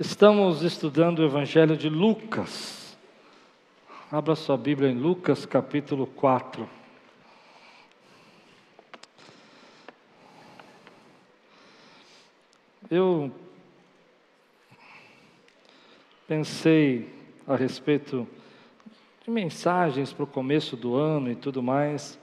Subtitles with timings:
[0.00, 2.96] Estamos estudando o Evangelho de Lucas.
[4.12, 6.70] Abra sua Bíblia em Lucas capítulo 4.
[12.88, 13.32] Eu
[16.28, 17.12] pensei
[17.44, 18.24] a respeito
[19.24, 22.16] de mensagens para o começo do ano e tudo mais,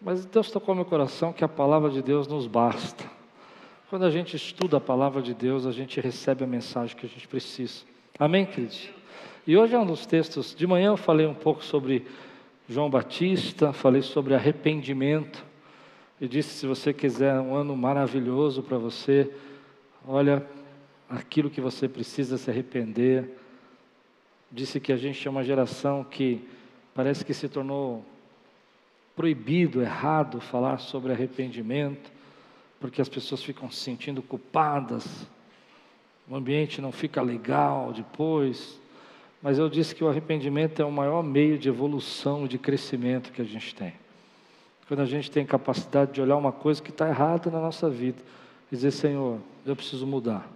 [0.00, 3.19] mas Deus tocou meu coração que a palavra de Deus nos basta.
[3.90, 7.08] Quando a gente estuda a palavra de Deus, a gente recebe a mensagem que a
[7.08, 7.82] gente precisa.
[8.16, 8.88] Amém, queridos?
[9.44, 10.54] E hoje é um dos textos.
[10.54, 12.06] De manhã eu falei um pouco sobre
[12.68, 15.44] João Batista, falei sobre arrependimento.
[16.20, 19.28] E disse: se você quiser um ano maravilhoso para você,
[20.06, 20.46] olha
[21.08, 23.28] aquilo que você precisa se arrepender.
[24.52, 26.48] Disse que a gente é uma geração que
[26.94, 28.04] parece que se tornou
[29.16, 32.19] proibido, errado falar sobre arrependimento,
[32.80, 35.06] porque as pessoas ficam se sentindo culpadas,
[36.28, 38.80] o ambiente não fica legal depois.
[39.42, 43.40] Mas eu disse que o arrependimento é o maior meio de evolução de crescimento que
[43.42, 43.94] a gente tem.
[44.86, 48.20] Quando a gente tem capacidade de olhar uma coisa que está errada na nossa vida
[48.70, 50.48] e dizer: Senhor, eu preciso mudar,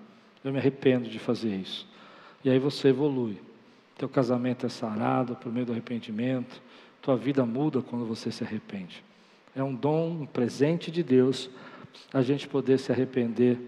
[0.42, 1.86] eu me arrependo de fazer isso.
[2.44, 3.40] E aí você evolui.
[3.96, 6.60] Teu casamento é sarado por meio do arrependimento,
[7.00, 9.02] tua vida muda quando você se arrepende.
[9.54, 11.48] É um dom, um presente de Deus,
[12.12, 13.58] a gente poder se arrepender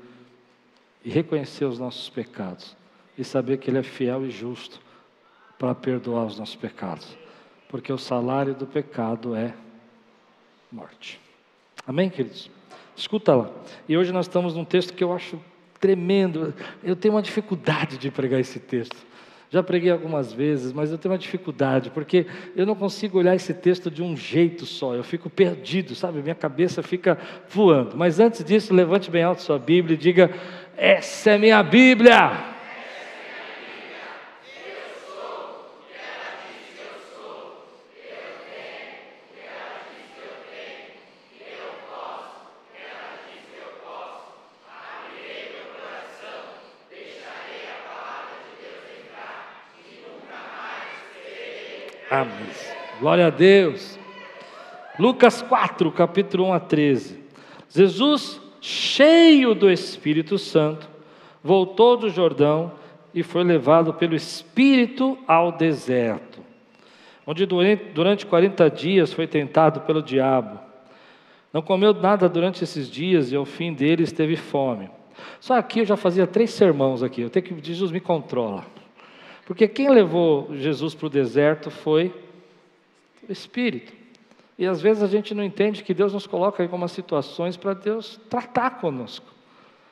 [1.04, 2.76] e reconhecer os nossos pecados
[3.16, 4.80] e saber que Ele é fiel e justo
[5.58, 7.16] para perdoar os nossos pecados,
[7.68, 9.54] porque o salário do pecado é
[10.70, 11.20] morte.
[11.86, 12.50] Amém, queridos?
[12.94, 13.50] Escuta lá.
[13.88, 15.40] E hoje nós estamos num texto que eu acho
[15.80, 16.54] tremendo.
[16.82, 18.96] Eu tenho uma dificuldade de pregar esse texto.
[19.48, 23.54] Já preguei algumas vezes, mas eu tenho uma dificuldade, porque eu não consigo olhar esse
[23.54, 26.20] texto de um jeito só, eu fico perdido, sabe?
[26.20, 27.16] Minha cabeça fica
[27.48, 27.96] voando.
[27.96, 30.30] Mas antes disso, levante bem alto sua Bíblia e diga:
[30.76, 32.56] Essa é minha Bíblia.
[52.16, 52.46] Amém.
[53.06, 53.96] Glória a Deus.
[54.98, 57.20] Lucas 4, capítulo 1 a 13.
[57.68, 60.90] Jesus, cheio do Espírito Santo,
[61.40, 62.72] voltou do Jordão
[63.14, 66.40] e foi levado pelo Espírito ao deserto,
[67.24, 70.58] onde durante 40 dias foi tentado pelo diabo.
[71.52, 74.90] Não comeu nada durante esses dias e ao fim deles teve fome.
[75.38, 77.20] Só aqui eu já fazia três sermãos aqui.
[77.20, 78.66] Eu tenho que Jesus me controla.
[79.44, 82.12] Porque quem levou Jesus para o deserto foi
[83.28, 83.92] o Espírito.
[84.58, 87.74] E às vezes a gente não entende que Deus nos coloca em algumas situações para
[87.74, 89.26] Deus tratar conosco.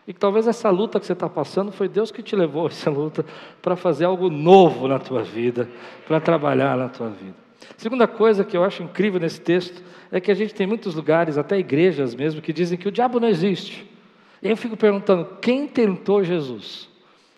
[0.06, 2.68] E que talvez essa luta que você está passando foi Deus que te levou a
[2.68, 3.24] essa luta
[3.62, 5.68] para fazer algo novo na tua vida,
[6.06, 7.34] para trabalhar na tua vida.
[7.76, 11.38] Segunda coisa que eu acho incrível nesse texto é que a gente tem muitos lugares,
[11.38, 13.88] até igrejas mesmo, que dizem que o diabo não existe.
[14.42, 16.88] E eu fico perguntando: quem tentou Jesus?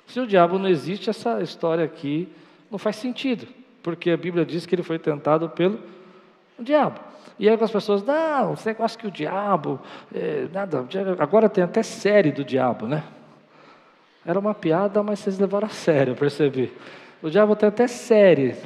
[0.07, 2.29] Se o diabo não existe, essa história aqui
[2.71, 3.47] não faz sentido,
[3.87, 5.79] porque a Bíblia diz que ele foi tentado pelo
[6.59, 6.99] diabo.
[7.39, 9.79] E aí as pessoas, não, você acha que o diabo,
[10.13, 10.85] é, nada,
[11.21, 13.05] agora tem até série do diabo, né?
[14.25, 16.73] Era uma piada, mas vocês levaram a sério, eu percebi.
[17.23, 18.57] O diabo tem até série.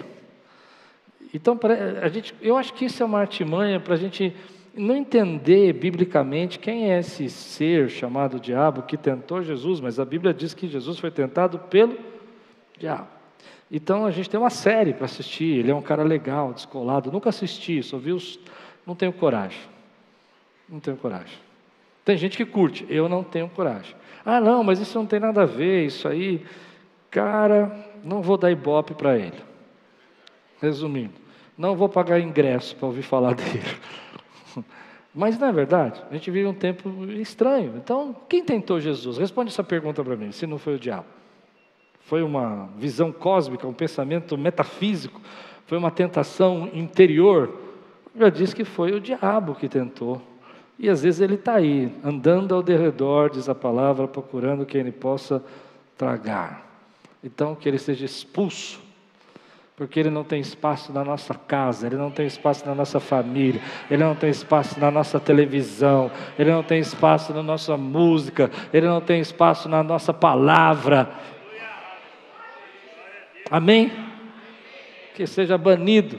[1.35, 1.61] Então,
[2.01, 4.35] a gente, eu acho que isso é uma artimanha para a gente
[4.75, 10.33] não entender biblicamente quem é esse ser chamado diabo que tentou Jesus, mas a Bíblia
[10.33, 11.99] diz que Jesus foi tentado pelo
[12.79, 13.20] diabo.
[13.71, 17.29] Então a gente tem uma série para assistir, ele é um cara legal, descolado, nunca
[17.29, 18.39] assisti, só vi os.
[18.85, 19.61] Não tenho coragem.
[20.69, 21.39] Não tenho coragem.
[22.05, 23.95] Tem gente que curte, eu não tenho coragem.
[24.25, 26.45] Ah, não, mas isso não tem nada a ver, isso aí,
[27.11, 29.39] cara, não vou dar ibope para ele.
[30.61, 31.15] Resumindo,
[31.57, 33.63] não vou pagar ingresso para ouvir falar dele.
[35.15, 36.01] Mas não é verdade?
[36.11, 37.75] A gente vive um tempo estranho.
[37.77, 39.19] Então, quem tentou Jesus?
[39.19, 41.20] Responde essa pergunta para mim, se não foi o diabo.
[42.01, 45.21] Foi uma visão cósmica, um pensamento metafísico,
[45.67, 47.51] foi uma tentação interior.
[48.17, 50.21] Já diz que foi o diabo que tentou.
[50.79, 54.93] E às vezes ele está aí, andando ao derredor, diz a palavra, procurando quem ele
[54.93, 55.45] possa
[55.97, 56.67] tragar.
[57.23, 58.81] Então, que ele seja expulso
[59.81, 63.63] porque Ele não tem espaço na nossa casa, Ele não tem espaço na nossa família,
[63.91, 68.87] Ele não tem espaço na nossa televisão, Ele não tem espaço na nossa música, Ele
[68.87, 71.11] não tem espaço na nossa palavra.
[73.51, 73.91] Amém?
[75.15, 76.17] Que seja banido,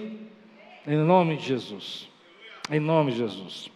[0.85, 2.09] em nome de Jesus.
[2.69, 3.71] Em nome de Jesus.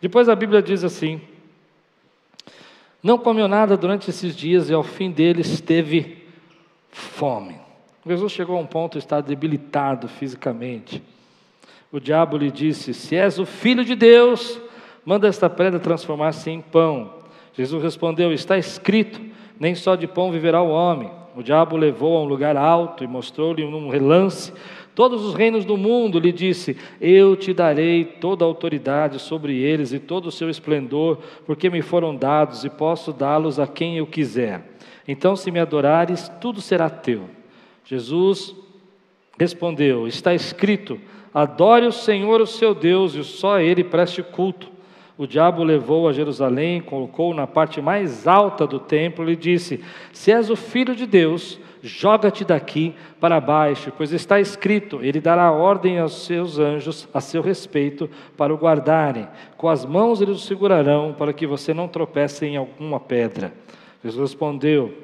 [0.00, 1.20] Depois a Bíblia diz assim:
[3.02, 6.24] Não comeu nada durante esses dias e ao fim deles teve
[6.90, 7.56] fome.
[8.04, 11.02] Jesus chegou a um ponto estar debilitado fisicamente.
[11.92, 14.60] O diabo lhe disse: Se és o filho de Deus,
[15.04, 17.14] manda esta pedra transformar-se em pão.
[17.54, 19.20] Jesus respondeu: Está escrito:
[19.58, 21.10] Nem só de pão viverá o homem.
[21.38, 24.52] O diabo levou a um lugar alto e mostrou-lhe num relance
[24.92, 29.92] todos os reinos do mundo, lhe disse: Eu te darei toda a autoridade sobre eles
[29.92, 34.06] e todo o seu esplendor, porque me foram dados e posso dá-los a quem eu
[34.08, 34.68] quiser.
[35.06, 37.30] Então, se me adorares, tudo será teu.
[37.84, 38.52] Jesus
[39.38, 40.98] respondeu: Está escrito:
[41.32, 44.77] Adore o Senhor, o seu Deus, e só a ele preste culto.
[45.18, 49.82] O diabo levou a Jerusalém, colocou na parte mais alta do templo e disse:
[50.12, 55.50] Se és o filho de Deus, joga-te daqui para baixo, pois está escrito: Ele dará
[55.50, 59.26] ordem aos seus anjos a seu respeito para o guardarem.
[59.56, 63.52] Com as mãos eles o segurarão, para que você não tropece em alguma pedra.
[64.04, 64.94] Jesus respondeu: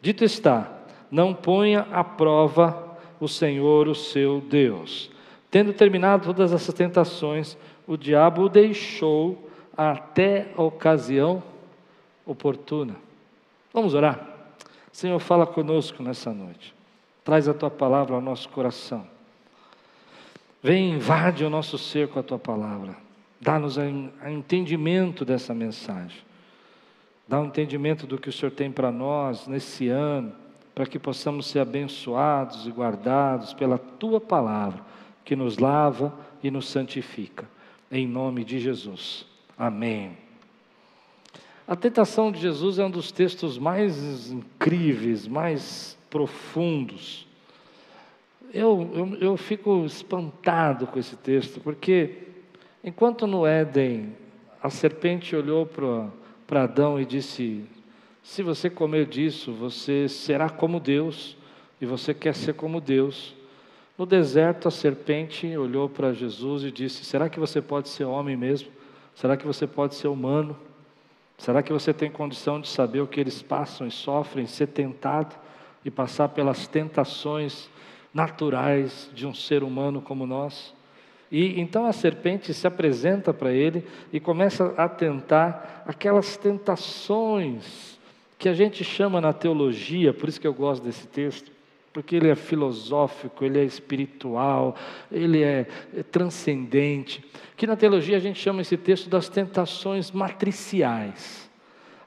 [0.00, 0.72] Dito está,
[1.10, 5.10] não ponha à prova o Senhor, o seu Deus.
[5.50, 9.49] Tendo terminado todas essas tentações, o diabo o deixou
[9.88, 11.42] até a ocasião
[12.26, 12.96] oportuna.
[13.72, 14.28] Vamos orar?
[14.92, 16.74] Senhor, fala conosco nessa noite.
[17.24, 19.06] Traz a tua palavra ao nosso coração.
[20.62, 22.94] Vem, invade o nosso ser com a tua palavra.
[23.40, 26.20] Dá-nos a entendimento dessa mensagem.
[27.26, 30.32] Dá um entendimento do que o Senhor tem para nós nesse ano,
[30.74, 34.82] para que possamos ser abençoados e guardados pela tua palavra,
[35.24, 36.12] que nos lava
[36.42, 37.48] e nos santifica.
[37.90, 39.30] Em nome de Jesus.
[39.60, 40.16] Amém.
[41.68, 47.26] A tentação de Jesus é um dos textos mais incríveis, mais profundos.
[48.54, 52.28] Eu, eu, eu fico espantado com esse texto, porque
[52.82, 54.16] enquanto no Éden
[54.62, 57.62] a serpente olhou para Adão e disse:
[58.22, 61.36] Se você comer disso, você será como Deus,
[61.78, 63.34] e você quer ser como Deus.
[63.98, 68.38] No deserto, a serpente olhou para Jesus e disse: Será que você pode ser homem
[68.38, 68.79] mesmo?
[69.20, 70.56] Será que você pode ser humano?
[71.36, 75.36] Será que você tem condição de saber o que eles passam e sofrem, ser tentado
[75.84, 77.68] e passar pelas tentações
[78.14, 80.74] naturais de um ser humano como nós?
[81.30, 88.00] E então a serpente se apresenta para ele e começa a tentar aquelas tentações
[88.38, 91.52] que a gente chama na teologia, por isso que eu gosto desse texto,
[91.92, 94.76] porque ele é filosófico, ele é espiritual,
[95.10, 95.66] ele é,
[95.96, 97.24] é, transcendente.
[97.56, 101.50] Que na teologia a gente chama esse texto das tentações matriciais.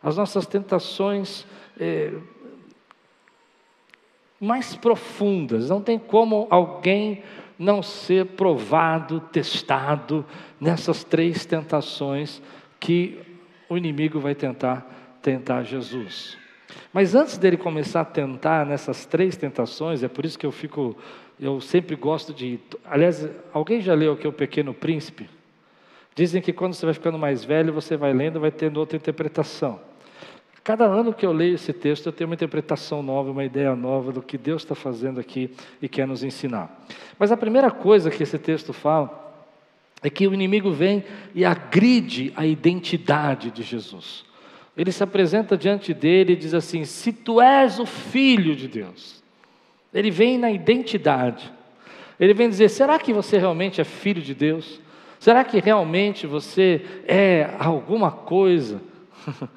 [0.01, 1.45] As nossas tentações
[1.79, 2.13] é,
[4.39, 5.69] mais profundas.
[5.69, 7.23] Não tem como alguém
[7.57, 10.25] não ser provado, testado
[10.59, 12.41] nessas três tentações
[12.79, 13.19] que
[13.69, 14.89] o inimigo vai tentar
[15.21, 16.37] tentar Jesus.
[16.91, 20.95] Mas antes dele começar a tentar nessas três tentações, é por isso que eu fico,
[21.39, 22.59] eu sempre gosto de.
[22.85, 25.29] Aliás, alguém já leu aqui o Pequeno Príncipe?
[26.15, 29.79] Dizem que quando você vai ficando mais velho, você vai lendo, vai tendo outra interpretação.
[30.63, 34.13] Cada ano que eu leio esse texto, eu tenho uma interpretação nova, uma ideia nova
[34.13, 36.85] do que Deus está fazendo aqui e quer nos ensinar.
[37.19, 39.21] Mas a primeira coisa que esse texto fala
[40.01, 41.03] é que o inimigo vem
[41.35, 44.23] e agride a identidade de Jesus.
[44.75, 49.23] Ele se apresenta diante dele e diz assim: Se tu és o filho de Deus.
[49.93, 51.51] Ele vem na identidade.
[52.19, 54.81] Ele vem dizer: será que você realmente é filho de Deus?
[55.19, 58.81] Será que realmente você é alguma coisa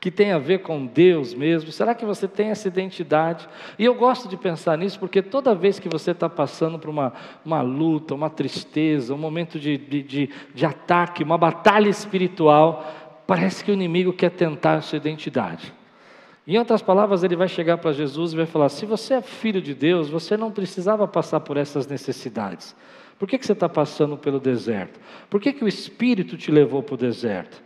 [0.00, 1.70] que tem a ver com Deus mesmo?
[1.70, 3.48] Será que você tem essa identidade?
[3.78, 7.12] E eu gosto de pensar nisso porque toda vez que você está passando por uma,
[7.44, 12.84] uma luta, uma tristeza, um momento de, de, de, de ataque, uma batalha espiritual,
[13.26, 15.72] parece que o inimigo quer tentar a sua identidade.
[16.46, 19.62] Em outras palavras, ele vai chegar para Jesus e vai falar: se você é filho
[19.62, 22.74] de Deus, você não precisava passar por essas necessidades.
[23.18, 24.98] Por que, que você está passando pelo deserto?
[25.30, 27.62] Por que, que o Espírito te levou para o deserto?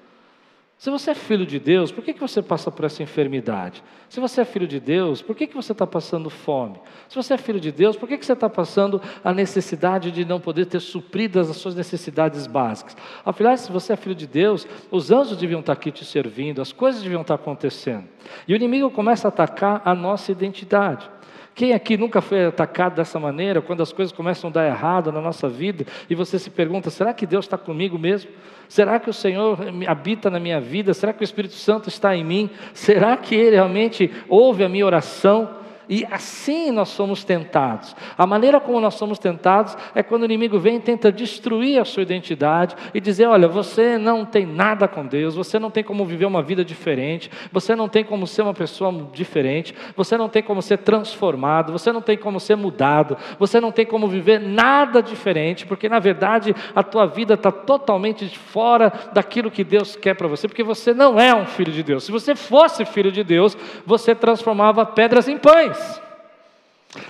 [0.78, 3.83] Se você é filho de Deus, por que, que você passa por essa enfermidade?
[4.11, 6.78] Se você é filho de Deus, por que, que você está passando fome?
[7.09, 10.23] Se você é filho de Deus, por que, que você está passando a necessidade de
[10.25, 12.95] não poder ter supridas as suas necessidades básicas?
[13.25, 16.73] Afinal, se você é filho de Deus, os anjos deviam estar aqui te servindo, as
[16.73, 18.04] coisas deviam estar acontecendo.
[18.47, 21.09] E o inimigo começa a atacar a nossa identidade.
[21.57, 25.23] Quem aqui nunca foi atacado dessa maneira, quando as coisas começam a dar errado na
[25.23, 28.31] nossa vida e você se pergunta: será que Deus está comigo mesmo?
[28.69, 30.93] Será que o Senhor habita na minha vida?
[30.93, 32.51] Será que o Espírito Santo está em mim?
[32.75, 35.49] Será que Ele realmente ouve a minha oração?
[35.88, 37.95] E assim nós somos tentados.
[38.19, 41.85] A maneira como nós somos tentados é quando o inimigo vem e tenta destruir a
[41.85, 46.05] sua identidade e dizer: olha, você não tem nada com Deus, você não tem como
[46.05, 50.43] viver uma vida diferente, você não tem como ser uma pessoa diferente, você não tem
[50.43, 55.00] como ser transformado, você não tem como ser mudado, você não tem como viver nada
[55.00, 60.26] diferente, porque na verdade a tua vida está totalmente fora daquilo que Deus quer para
[60.26, 62.05] você, porque você não é um filho de Deus.
[62.05, 65.75] Se você fosse filho de Deus, você transformava pedras em pães.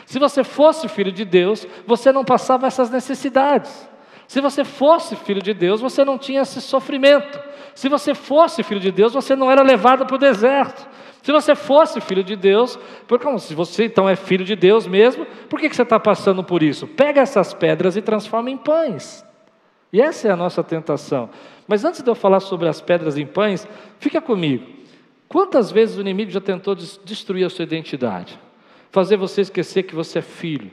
[0.04, 3.88] Se você fosse filho de Deus, você não passava essas necessidades.
[4.26, 7.40] Se você fosse filho de Deus, você não tinha esse sofrimento.
[7.75, 10.88] Se você fosse filho de Deus, você não era levado para o deserto.
[11.23, 12.78] Se você fosse filho de Deus,
[13.20, 16.42] como se você então é filho de Deus mesmo, por que, que você está passando
[16.42, 16.87] por isso?
[16.87, 19.25] Pega essas pedras e transforma em pães.
[19.92, 21.28] E essa é a nossa tentação.
[21.66, 23.66] Mas antes de eu falar sobre as pedras em pães,
[23.99, 24.66] fica comigo.
[25.28, 28.38] Quantas vezes o inimigo já tentou destruir a sua identidade?
[28.97, 30.71] Fazer você esquecer que você é filho,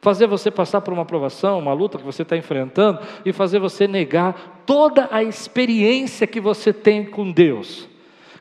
[0.00, 3.86] fazer você passar por uma provação, uma luta que você está enfrentando e fazer você
[3.86, 7.88] negar toda a experiência que você tem com Deus.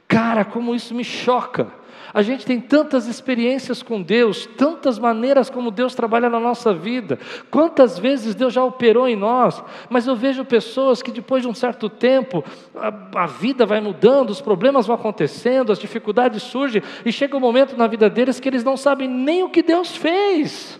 [0.07, 1.71] Cara, como isso me choca.
[2.13, 7.19] A gente tem tantas experiências com Deus, tantas maneiras como Deus trabalha na nossa vida,
[7.51, 11.53] quantas vezes Deus já operou em nós, mas eu vejo pessoas que depois de um
[11.53, 12.43] certo tempo,
[12.75, 17.39] a, a vida vai mudando, os problemas vão acontecendo, as dificuldades surgem, e chega um
[17.39, 20.78] momento na vida deles que eles não sabem nem o que Deus fez.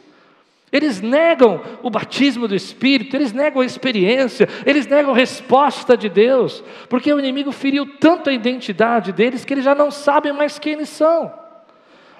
[0.71, 6.09] Eles negam o batismo do Espírito, eles negam a experiência, eles negam a resposta de
[6.09, 10.59] Deus, porque o inimigo feriu tanto a identidade deles que eles já não sabem mais
[10.59, 11.39] quem eles são.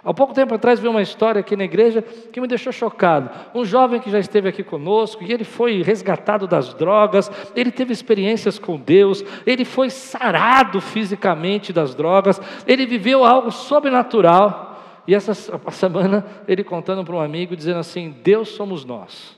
[0.03, 3.29] Há pouco tempo atrás vi uma história aqui na igreja que me deixou chocado.
[3.53, 7.91] Um jovem que já esteve aqui conosco e ele foi resgatado das drogas, ele teve
[7.91, 14.68] experiências com Deus, ele foi sarado fisicamente das drogas, ele viveu algo sobrenatural.
[15.09, 15.33] E essa
[15.71, 19.35] semana ele contando para um amigo, dizendo assim: Deus somos nós.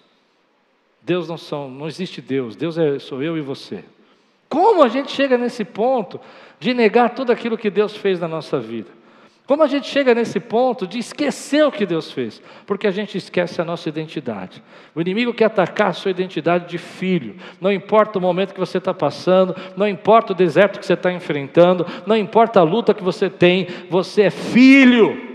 [1.02, 3.86] Deus não são, não existe Deus, Deus é, sou eu e você.
[4.50, 6.20] Como a gente chega nesse ponto
[6.60, 8.90] de negar tudo aquilo que Deus fez na nossa vida?
[9.48, 12.42] Como a gente chega nesse ponto de esquecer o que Deus fez?
[12.66, 14.62] Porque a gente esquece a nossa identidade.
[14.94, 17.38] O inimigo quer atacar a sua identidade de filho.
[17.62, 21.14] Não importa o momento que você está passando, não importa o deserto que você está
[21.14, 25.31] enfrentando, não importa a luta que você tem, você é filho.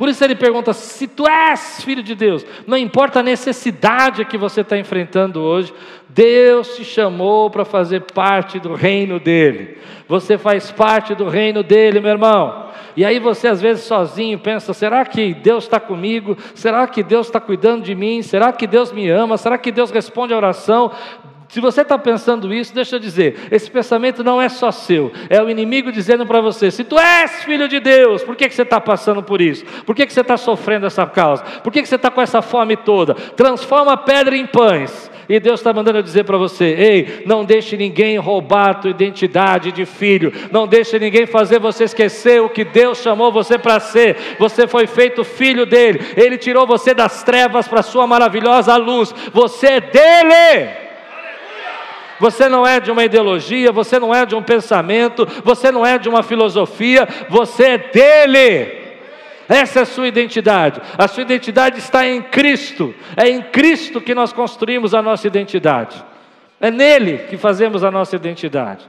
[0.00, 4.38] Por isso ele pergunta: se tu és filho de Deus, não importa a necessidade que
[4.38, 5.74] você está enfrentando hoje,
[6.08, 9.76] Deus te chamou para fazer parte do reino dele.
[10.08, 12.70] Você faz parte do reino dele, meu irmão.
[12.96, 16.34] E aí você às vezes sozinho pensa: será que Deus está comigo?
[16.54, 18.22] Será que Deus está cuidando de mim?
[18.22, 19.36] Será que Deus me ama?
[19.36, 20.90] Será que Deus responde a oração?
[21.50, 25.42] Se você está pensando isso, deixa eu dizer: esse pensamento não é só seu, é
[25.42, 28.62] o inimigo dizendo para você: se tu és filho de Deus, por que, que você
[28.62, 29.64] está passando por isso?
[29.84, 31.42] Por que, que você está sofrendo essa causa?
[31.42, 33.14] Por que, que você está com essa fome toda?
[33.14, 35.10] Transforma a pedra em pães.
[35.28, 38.90] E Deus está mandando eu dizer para você: ei, não deixe ninguém roubar a tua
[38.92, 43.80] identidade de filho, não deixe ninguém fazer você esquecer o que Deus chamou você para
[43.80, 44.36] ser.
[44.38, 49.12] Você foi feito filho dele, ele tirou você das trevas para a sua maravilhosa luz,
[49.32, 50.89] você é dele.
[52.20, 55.98] Você não é de uma ideologia, você não é de um pensamento, você não é
[55.98, 58.80] de uma filosofia, você é dele.
[59.48, 60.80] Essa é a sua identidade.
[60.96, 62.94] A sua identidade está em Cristo.
[63.16, 66.04] É em Cristo que nós construímos a nossa identidade.
[66.60, 68.88] É nele que fazemos a nossa identidade.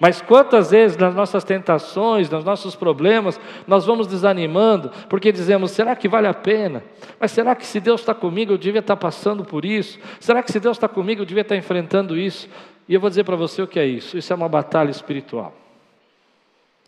[0.00, 5.94] Mas quantas vezes nas nossas tentações, nos nossos problemas, nós vamos desanimando, porque dizemos: será
[5.94, 6.82] que vale a pena?
[7.20, 9.98] Mas será que se Deus está comigo, eu devia estar passando por isso?
[10.18, 12.48] Será que se Deus está comigo, eu devia estar enfrentando isso?
[12.88, 15.52] E eu vou dizer para você o que é isso: isso é uma batalha espiritual.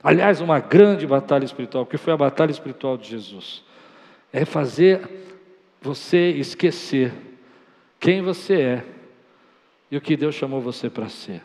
[0.03, 3.63] Aliás, uma grande batalha espiritual, que foi a batalha espiritual de Jesus.
[4.33, 5.03] É fazer
[5.83, 7.13] você esquecer
[8.01, 8.85] quem você é
[9.91, 11.43] e o que Deus chamou você para ser.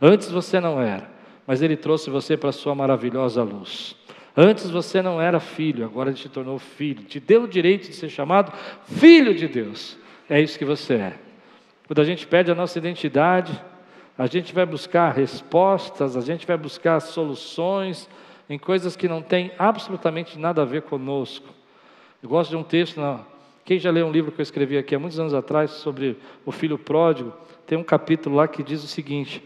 [0.00, 1.10] Antes você não era,
[1.46, 3.96] mas Ele trouxe você para a sua maravilhosa luz.
[4.36, 7.94] Antes você não era filho, agora Ele te tornou filho, te deu o direito de
[7.94, 8.52] ser chamado
[8.84, 9.98] filho de Deus.
[10.30, 11.18] É isso que você é.
[11.86, 13.58] Quando a gente perde a nossa identidade,
[14.16, 18.08] a gente vai buscar respostas, a gente vai buscar soluções
[18.48, 21.48] em coisas que não têm absolutamente nada a ver conosco.
[22.22, 23.00] Eu gosto de um texto,
[23.64, 26.52] quem já leu um livro que eu escrevi aqui há muitos anos atrás sobre o
[26.52, 27.32] filho pródigo,
[27.66, 29.42] tem um capítulo lá que diz o seguinte: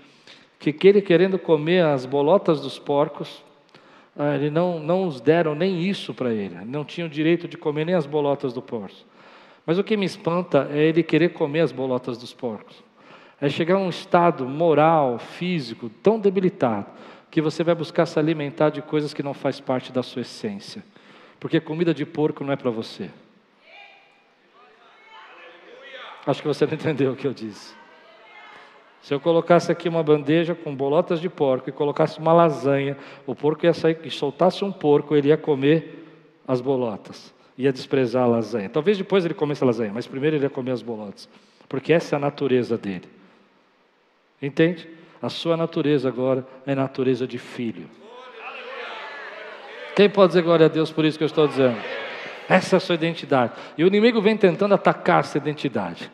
[0.70, 3.42] que ele querendo comer as bolotas dos porcos,
[4.14, 7.56] ah, ele não, não os deram nem isso para ele, não tinha o direito de
[7.56, 8.94] comer nem as bolotas do porco.
[9.64, 12.82] Mas o que me espanta é ele querer comer as bolotas dos porcos.
[13.40, 16.86] É chegar a um estado moral, físico, tão debilitado,
[17.30, 20.84] que você vai buscar se alimentar de coisas que não faz parte da sua essência.
[21.40, 23.10] Porque comida de porco não é para você.
[26.26, 27.74] Acho que você não entendeu o que eu disse.
[29.02, 33.34] Se eu colocasse aqui uma bandeja com bolotas de porco e colocasse uma lasanha, o
[33.34, 36.06] porco ia sair e soltasse um porco, ele ia comer
[36.46, 38.68] as bolotas, ia desprezar a lasanha.
[38.68, 41.28] Talvez depois ele comesse a lasanha, mas primeiro ele ia comer as bolotas,
[41.68, 43.08] porque essa é a natureza dele.
[44.40, 44.88] Entende?
[45.20, 47.88] A sua natureza agora é natureza de filho.
[49.96, 51.76] Quem pode dizer glória a Deus por isso que eu estou dizendo?
[52.48, 53.52] Essa é a sua identidade.
[53.76, 56.10] E o inimigo vem tentando atacar essa identidade,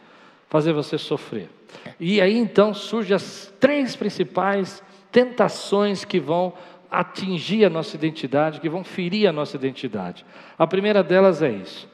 [0.48, 1.48] fazer você sofrer.
[2.00, 6.52] E aí então surgem as três principais tentações que vão
[6.90, 10.24] atingir a nossa identidade, que vão ferir a nossa identidade.
[10.58, 11.88] A primeira delas é isso.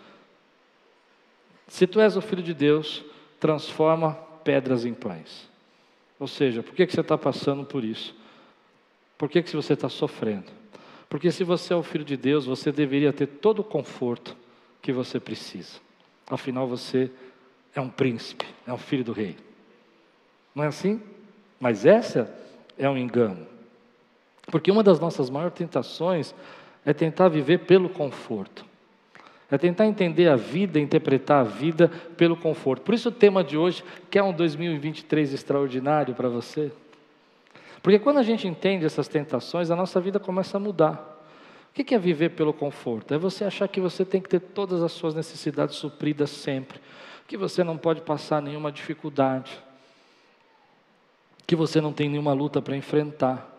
[1.67, 3.05] Se tu és o filho de Deus,
[3.41, 5.49] transforma pedras em pães.
[6.19, 8.15] Ou seja, por que, que você está passando por isso?
[9.19, 10.53] Por que, que você está sofrendo?
[11.09, 14.37] Porque se você é o filho de Deus, você deveria ter todo o conforto
[14.81, 15.79] que você precisa.
[16.29, 17.11] Afinal, você
[17.75, 19.37] é um príncipe, é um filho do rei.
[20.55, 21.03] Não é assim?
[21.59, 22.33] Mas essa
[22.79, 23.47] é um engano.
[24.47, 26.35] Porque uma das nossas maiores tentações
[26.85, 28.65] é tentar viver pelo conforto.
[29.51, 32.83] É tentar entender a vida, interpretar a vida pelo conforto.
[32.83, 36.73] Por isso o tema de hoje, que é um 2023 extraordinário para você.
[37.83, 41.15] Porque quando a gente entende essas tentações, a nossa vida começa a mudar.
[41.71, 43.13] O que é viver pelo conforto?
[43.13, 46.81] É você achar que você tem que ter todas as suas necessidades supridas sempre,
[47.27, 49.59] que você não pode passar nenhuma dificuldade,
[51.47, 53.51] que você não tem nenhuma luta para enfrentar,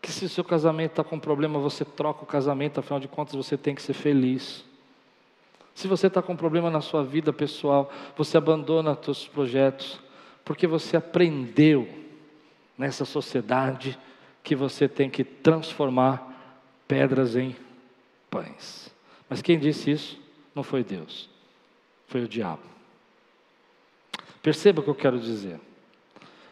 [0.00, 3.34] que se o seu casamento está com problema, você troca o casamento, afinal de contas
[3.34, 4.64] você tem que ser feliz.
[5.74, 10.00] Se você está com problema na sua vida pessoal, você abandona os seus projetos,
[10.44, 11.88] porque você aprendeu
[12.76, 13.98] nessa sociedade
[14.42, 16.30] que você tem que transformar
[16.88, 17.54] pedras em
[18.28, 18.92] pães.
[19.28, 20.20] Mas quem disse isso
[20.54, 21.30] não foi Deus,
[22.12, 22.60] foi o diabo.
[24.42, 25.58] Perceba o que eu quero dizer.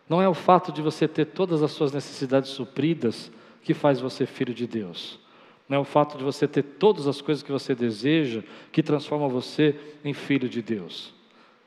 [0.09, 3.31] Não é o fato de você ter todas as suas necessidades supridas
[3.63, 5.21] que faz você filho de Deus.
[5.69, 9.29] Não é o fato de você ter todas as coisas que você deseja que transforma
[9.29, 11.13] você em filho de Deus.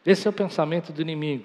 [0.04, 1.44] Esse é o pensamento do inimigo.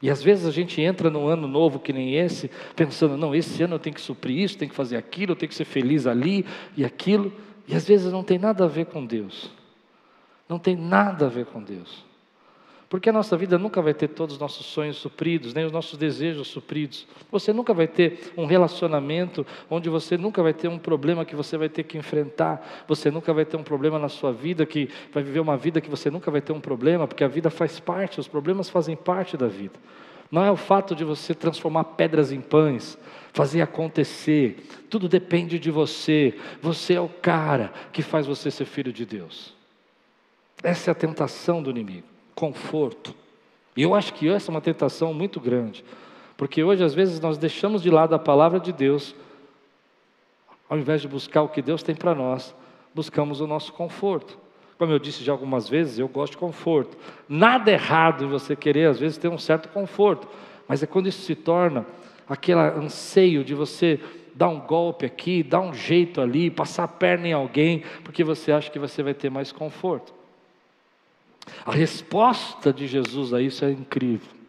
[0.00, 3.62] E às vezes a gente entra num ano novo que nem esse, pensando, não, esse
[3.62, 6.06] ano eu tenho que suprir isso, tenho que fazer aquilo, eu tenho que ser feliz
[6.06, 7.32] ali e aquilo,
[7.68, 9.50] e às vezes não tem nada a ver com Deus.
[10.48, 12.04] Não tem nada a ver com Deus.
[12.94, 15.98] Porque a nossa vida nunca vai ter todos os nossos sonhos supridos, nem os nossos
[15.98, 17.08] desejos supridos.
[17.28, 21.56] Você nunca vai ter um relacionamento onde você nunca vai ter um problema que você
[21.56, 22.84] vai ter que enfrentar.
[22.86, 25.90] Você nunca vai ter um problema na sua vida que vai viver uma vida que
[25.90, 29.36] você nunca vai ter um problema, porque a vida faz parte, os problemas fazem parte
[29.36, 29.74] da vida.
[30.30, 32.98] Não é o fato de você transformar pedras em pães,
[33.32, 34.68] fazer acontecer.
[34.90, 36.34] Tudo depende de você.
[36.60, 39.53] Você é o cara que faz você ser filho de Deus.
[40.64, 43.14] Essa é a tentação do inimigo conforto.
[43.76, 45.84] E eu acho que essa é uma tentação muito grande,
[46.36, 49.14] porque hoje às vezes nós deixamos de lado a palavra de Deus,
[50.68, 52.54] ao invés de buscar o que Deus tem para nós,
[52.94, 54.38] buscamos o nosso conforto.
[54.78, 56.96] Como eu disse já algumas vezes, eu gosto de conforto.
[57.28, 60.28] Nada errado em você querer, às vezes, ter um certo conforto,
[60.66, 61.86] mas é quando isso se torna
[62.28, 64.00] aquele anseio de você
[64.34, 68.50] dar um golpe aqui, dar um jeito ali, passar a perna em alguém, porque você
[68.50, 70.23] acha que você vai ter mais conforto.
[71.64, 74.44] A resposta de Jesus a isso é incrível.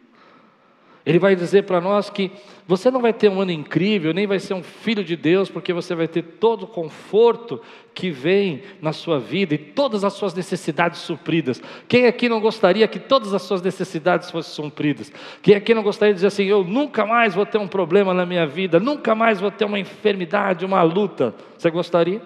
[1.06, 2.32] Ele vai dizer para nós que
[2.68, 5.72] você não vai ter um ano incrível, nem vai ser um filho de Deus, porque
[5.72, 7.62] você vai ter todo o conforto
[7.94, 11.62] que vem na sua vida e todas as suas necessidades supridas.
[11.88, 15.14] Quem aqui não gostaria que todas as suas necessidades fossem supridas?
[15.44, 18.26] Quem aqui não gostaria de dizer assim: eu nunca mais vou ter um problema na
[18.26, 21.36] minha vida, nunca mais vou ter uma enfermidade, uma luta?
[21.56, 22.20] Você gostaria?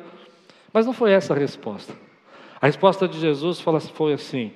[0.72, 1.94] Mas não foi essa a resposta.
[2.62, 4.52] A resposta de Jesus foi assim: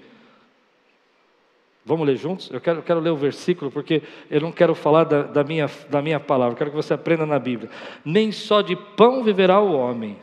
[1.86, 2.50] Vamos ler juntos?
[2.50, 5.70] Eu quero, eu quero ler o versículo porque eu não quero falar da, da, minha,
[5.90, 7.70] da minha palavra, eu quero que você aprenda na Bíblia.
[8.06, 10.18] Nem só de pão viverá o homem,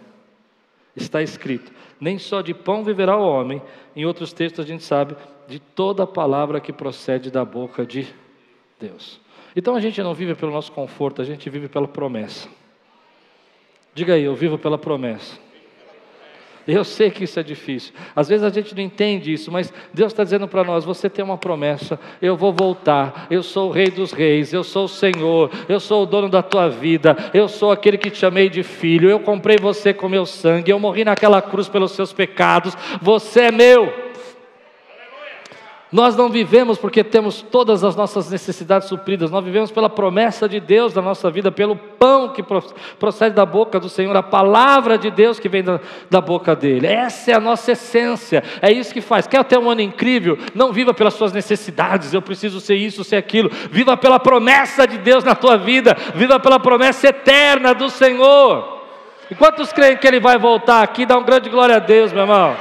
[0.97, 1.71] está escrito.
[2.01, 3.61] Nem só de pão viverá o homem,
[3.95, 5.15] em outros textos a gente sabe,
[5.47, 8.07] de toda palavra que procede da boca de
[8.79, 9.21] Deus.
[9.55, 12.49] Então a gente não vive pelo nosso conforto, a gente vive pela promessa.
[13.93, 15.39] Diga aí, eu vivo pela promessa.
[16.71, 17.93] Eu sei que isso é difícil.
[18.15, 21.25] Às vezes a gente não entende isso, mas Deus está dizendo para nós: você tem
[21.25, 25.51] uma promessa, eu vou voltar, eu sou o Rei dos Reis, eu sou o Senhor,
[25.69, 29.11] eu sou o dono da tua vida, eu sou aquele que te chamei de filho,
[29.11, 33.51] eu comprei você com meu sangue, eu morri naquela cruz pelos seus pecados, você é
[33.51, 34.10] meu.
[35.93, 40.61] Nós não vivemos porque temos todas as nossas necessidades supridas, nós vivemos pela promessa de
[40.61, 42.45] Deus da nossa vida, pelo pão que
[42.97, 46.87] procede da boca do Senhor, a palavra de Deus que vem da, da boca dele.
[46.87, 49.27] Essa é a nossa essência, é isso que faz.
[49.27, 50.39] Quer ter um ano incrível?
[50.55, 53.51] Não viva pelas suas necessidades, eu preciso ser isso, ser aquilo.
[53.73, 58.81] Viva pela promessa de Deus na tua vida, viva pela promessa eterna do Senhor.
[59.29, 61.05] E quantos creem que ele vai voltar aqui?
[61.05, 62.57] Dá um grande glória a Deus, meu irmão.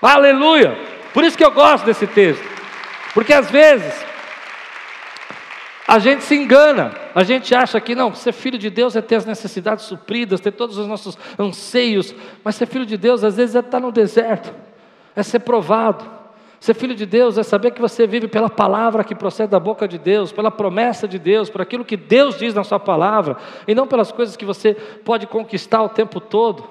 [0.00, 0.91] Aleluia!
[1.12, 2.44] Por isso que eu gosto desse texto.
[3.14, 4.04] Porque às vezes
[5.86, 9.16] a gente se engana, a gente acha que não, ser filho de Deus é ter
[9.16, 13.54] as necessidades supridas, ter todos os nossos anseios, mas ser filho de Deus às vezes
[13.54, 14.54] é estar no deserto,
[15.14, 16.22] é ser provado.
[16.60, 19.88] Ser filho de Deus é saber que você vive pela palavra que procede da boca
[19.88, 23.74] de Deus, pela promessa de Deus, por aquilo que Deus diz na Sua palavra, e
[23.74, 26.64] não pelas coisas que você pode conquistar o tempo todo,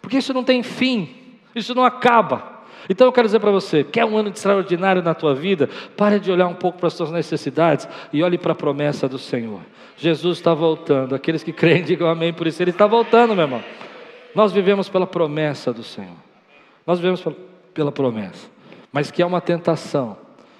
[0.00, 2.53] porque isso não tem fim, isso não acaba.
[2.88, 5.68] Então eu quero dizer para você: quer um ano extraordinário na tua vida?
[5.96, 9.18] Pare de olhar um pouco para as suas necessidades e olhe para a promessa do
[9.18, 9.60] Senhor.
[9.96, 11.14] Jesus está voltando.
[11.14, 12.62] Aqueles que creem, digam amém por isso.
[12.62, 13.64] Ele está voltando, meu irmão.
[14.34, 16.16] Nós vivemos pela promessa do Senhor.
[16.86, 17.24] Nós vivemos
[17.72, 18.48] pela promessa.
[18.92, 20.16] Mas que é uma tentação,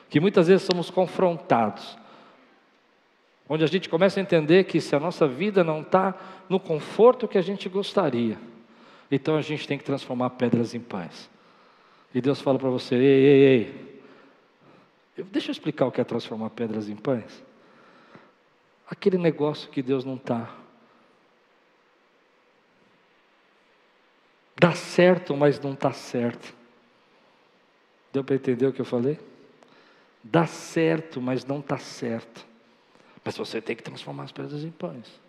[0.09, 1.97] que muitas vezes somos confrontados.
[3.49, 6.15] Onde a gente começa a entender que se a nossa vida não está
[6.49, 8.39] no conforto que a gente gostaria,
[9.11, 11.29] então a gente tem que transformar pedras em pães.
[12.14, 15.24] E Deus fala para você: ei, ei, ei.
[15.24, 17.42] Deixa eu explicar o que é transformar pedras em pães.
[18.88, 20.55] Aquele negócio que Deus não está.
[24.57, 26.55] Dá certo, mas não está certo.
[28.12, 29.18] Deu para entender o que eu falei?
[30.22, 32.46] Dá certo, mas não está certo.
[33.24, 35.20] Mas você tem que transformar as pedras em pães.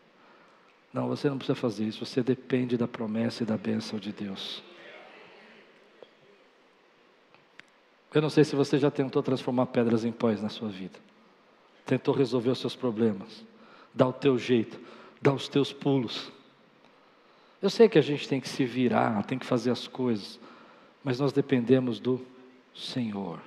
[0.93, 2.05] Não, você não precisa fazer isso.
[2.05, 4.63] Você depende da promessa e da bênção de Deus.
[8.15, 10.97] Eu não sei se você já tentou transformar pedras em pães na sua vida.
[11.85, 13.45] Tentou resolver os seus problemas.
[13.93, 14.79] Dar o teu jeito.
[15.21, 16.31] Dar os teus pulos.
[17.61, 20.39] Eu sei que a gente tem que se virar, tem que fazer as coisas.
[21.03, 22.25] Mas nós dependemos do
[22.73, 23.41] Senhor.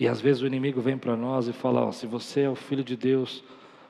[0.00, 2.54] E às vezes o inimigo vem para nós e fala: ó, se você é o
[2.54, 3.44] filho de Deus,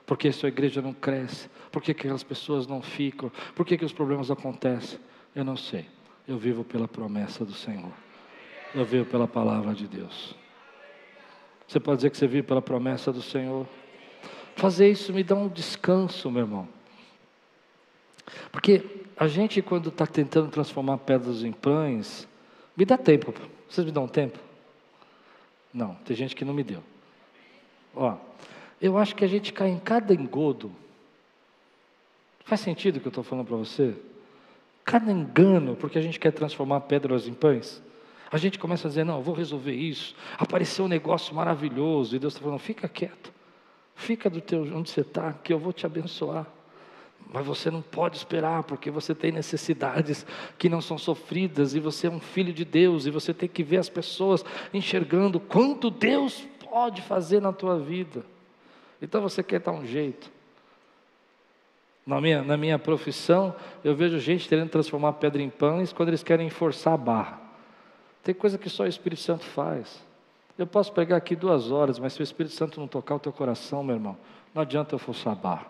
[0.05, 1.49] por que sua igreja não cresce?
[1.71, 3.31] Por que, que aquelas pessoas não ficam?
[3.55, 4.99] Por que, que os problemas acontecem?
[5.33, 5.85] Eu não sei.
[6.27, 7.93] Eu vivo pela promessa do Senhor
[8.73, 10.35] eu vivo pela palavra de Deus.
[11.67, 13.67] Você pode dizer que você vive pela promessa do Senhor.
[14.55, 16.67] Fazer isso me dá um descanso, meu irmão.
[18.51, 18.83] Porque
[19.17, 22.27] a gente, quando está tentando transformar pedras em pães,
[22.75, 23.33] me dá tempo.
[23.69, 24.39] Vocês me dão tempo?
[25.73, 26.83] Não, tem gente que não me deu.
[27.95, 28.15] Ó,
[28.81, 30.71] eu acho que a gente cai em cada engodo.
[32.45, 33.95] Faz sentido o que eu estou falando para você?
[34.83, 37.81] Cada engano, porque a gente quer transformar pedras em pães.
[38.33, 40.15] A gente começa a dizer: não, vou resolver isso.
[40.39, 42.15] Apareceu um negócio maravilhoso.
[42.15, 43.31] E Deus está falando: fica quieto.
[43.93, 46.47] Fica do teu, onde você está, que eu vou te abençoar.
[47.31, 50.25] Mas você não pode esperar, porque você tem necessidades
[50.57, 53.61] que não são sofridas, e você é um filho de Deus, e você tem que
[53.61, 54.43] ver as pessoas
[54.73, 58.25] enxergando quanto Deus pode fazer na tua vida.
[58.99, 60.31] Então você quer dar um jeito.
[62.03, 66.23] Na minha, na minha profissão, eu vejo gente querendo transformar pedra em pães quando eles
[66.23, 67.42] querem forçar a barra.
[68.23, 70.01] Tem coisa que só o Espírito Santo faz.
[70.57, 73.33] Eu posso pegar aqui duas horas, mas se o Espírito Santo não tocar o teu
[73.33, 74.17] coração, meu irmão,
[74.53, 75.67] não adianta eu forçar a barra.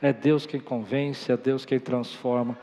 [0.00, 2.56] É Deus quem convence, é Deus quem transforma.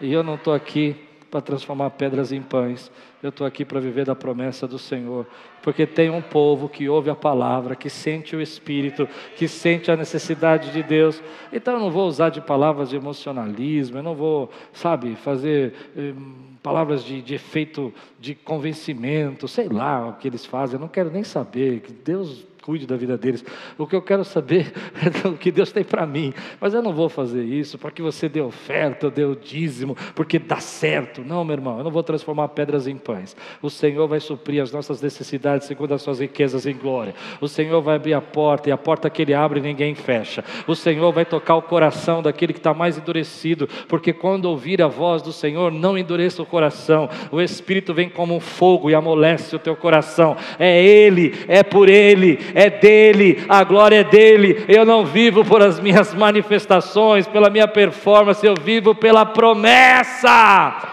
[0.00, 0.96] E eu não estou aqui
[1.34, 2.92] para transformar pedras em pães.
[3.20, 5.26] Eu estou aqui para viver da promessa do Senhor,
[5.64, 9.96] porque tem um povo que ouve a palavra, que sente o Espírito, que sente a
[9.96, 11.20] necessidade de Deus.
[11.52, 15.74] Então eu não vou usar de palavras de emocionalismo, eu não vou, sabe, fazer.
[15.96, 20.88] Hum, palavras de, de efeito de convencimento, sei lá o que eles fazem, eu não
[20.88, 23.44] quero nem saber, que Deus cuide da vida deles.
[23.76, 24.72] O que eu quero saber
[25.22, 26.32] é o que Deus tem para mim.
[26.58, 30.38] Mas eu não vou fazer isso para que você dê oferta, dê o dízimo, porque
[30.38, 31.22] dá certo.
[31.22, 33.36] Não, meu irmão, eu não vou transformar pedras em pães.
[33.60, 37.14] O Senhor vai suprir as nossas necessidades segundo as suas riquezas em glória.
[37.38, 40.42] O Senhor vai abrir a porta e a porta que Ele abre ninguém fecha.
[40.66, 44.88] O Senhor vai tocar o coração daquele que está mais endurecido, porque quando ouvir a
[44.88, 47.10] voz do Senhor, não endureça o coração.
[47.30, 50.34] O Espírito vem como um fogo e amolece o teu coração.
[50.58, 54.64] É Ele, é por Ele, é dele, a glória é dele.
[54.68, 60.92] Eu não vivo por as minhas manifestações, pela minha performance, eu vivo pela promessa.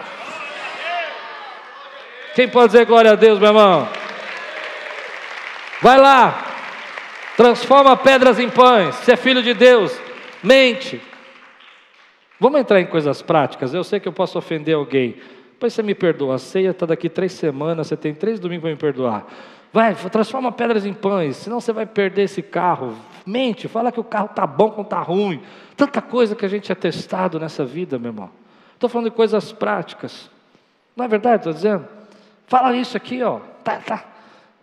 [2.34, 3.88] Quem pode dizer glória a Deus, meu irmão?
[5.80, 6.44] Vai lá,
[7.36, 8.94] transforma pedras em pães.
[8.96, 9.96] Se é filho de Deus,
[10.42, 11.00] mente.
[12.40, 13.72] Vamos entrar em coisas práticas.
[13.72, 15.16] Eu sei que eu posso ofender alguém.
[15.52, 16.34] Depois você me perdoa.
[16.34, 17.86] A ceia está daqui três semanas.
[17.86, 19.26] Você tem três domingos para me perdoar.
[19.72, 22.94] Vai, transforma pedras em pães, senão você vai perder esse carro.
[23.24, 25.42] Mente, fala que o carro está bom quando está ruim.
[25.76, 28.30] Tanta coisa que a gente é testado nessa vida, meu irmão.
[28.74, 30.30] Estou falando de coisas práticas.
[30.94, 31.36] Não é verdade?
[31.36, 31.88] Estou dizendo.
[32.46, 33.40] Fala isso aqui, ó.
[33.64, 34.04] Tá, tá.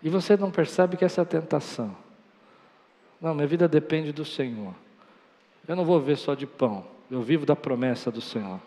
[0.04, 1.96] E você não percebe que essa é a tentação.
[3.20, 4.74] Não, minha vida depende do Senhor.
[5.68, 6.86] Eu não vou ver só de pão.
[7.10, 8.60] Eu vivo da promessa do Senhor.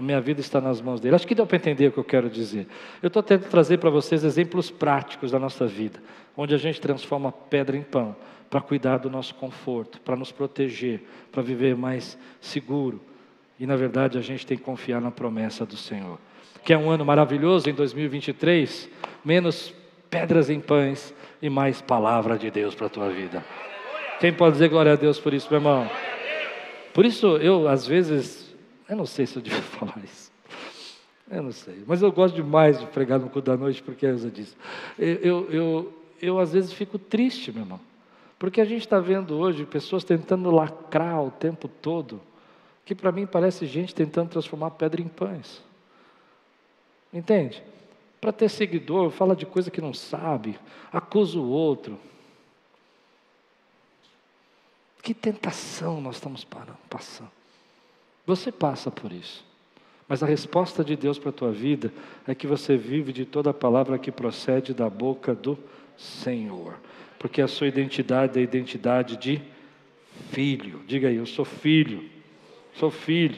[0.00, 1.14] A minha vida está nas mãos dele.
[1.14, 2.66] Acho que deu para entender o que eu quero dizer.
[3.02, 6.00] Eu estou tentando trazer para vocês exemplos práticos da nossa vida,
[6.34, 8.16] onde a gente transforma pedra em pão,
[8.48, 12.98] para cuidar do nosso conforto, para nos proteger, para viver mais seguro.
[13.58, 16.18] E na verdade a gente tem que confiar na promessa do Senhor.
[16.64, 18.88] Que é um ano maravilhoso em 2023,
[19.22, 19.74] menos
[20.08, 23.44] pedras em pães e mais palavra de Deus para a tua vida.
[24.18, 25.90] Quem pode dizer glória a Deus por isso, meu irmão?
[26.94, 28.49] Por isso eu às vezes
[28.90, 30.32] eu não sei se eu devia falar isso.
[31.30, 31.84] Eu não sei.
[31.86, 34.56] Mas eu gosto demais de pregar no cu da noite porque a Elza disse.
[34.98, 37.80] Eu, eu, eu, eu, às vezes fico triste, meu irmão.
[38.36, 42.20] Porque a gente está vendo hoje pessoas tentando lacrar o tempo todo,
[42.84, 45.62] que para mim parece gente tentando transformar pedra em pães.
[47.12, 47.62] Entende?
[48.20, 50.58] Para ter seguidor, fala de coisa que não sabe,
[50.92, 51.96] acusa o outro.
[55.00, 56.46] Que tentação nós estamos
[56.88, 57.39] passando.
[58.30, 59.44] Você passa por isso.
[60.06, 61.92] Mas a resposta de Deus para a tua vida
[62.28, 65.58] é que você vive de toda a palavra que procede da boca do
[65.96, 66.74] Senhor.
[67.18, 69.42] Porque a sua identidade é a identidade de
[70.30, 70.80] filho.
[70.86, 72.08] Diga aí, eu sou filho.
[72.74, 73.36] Sou filho.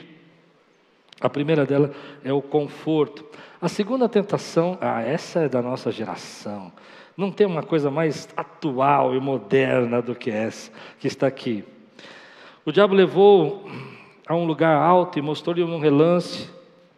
[1.22, 3.24] A primeira dela é o conforto.
[3.62, 6.70] A segunda tentação, ah, essa é da nossa geração.
[7.16, 11.64] Não tem uma coisa mais atual e moderna do que essa que está aqui.
[12.62, 13.66] O diabo levou
[14.32, 16.48] a um lugar alto e mostrou-lhe um relance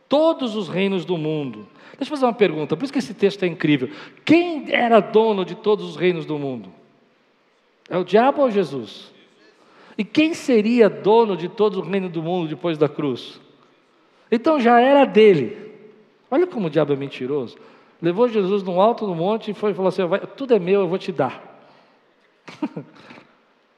[0.09, 1.67] todos os reinos do mundo.
[1.99, 3.91] Deixa eu fazer uma pergunta, por isso que esse texto é incrível.
[4.25, 6.73] Quem era dono de todos os reinos do mundo?
[7.89, 9.13] É o diabo ou Jesus?
[9.97, 13.41] E quem seria dono de todo o reino do mundo depois da cruz?
[14.31, 15.73] Então já era dele.
[16.31, 17.57] Olha como o diabo é mentiroso.
[18.03, 20.03] Levou Jesus num alto no monte e foi falou assim:
[20.37, 21.63] tudo é meu, eu vou te dar.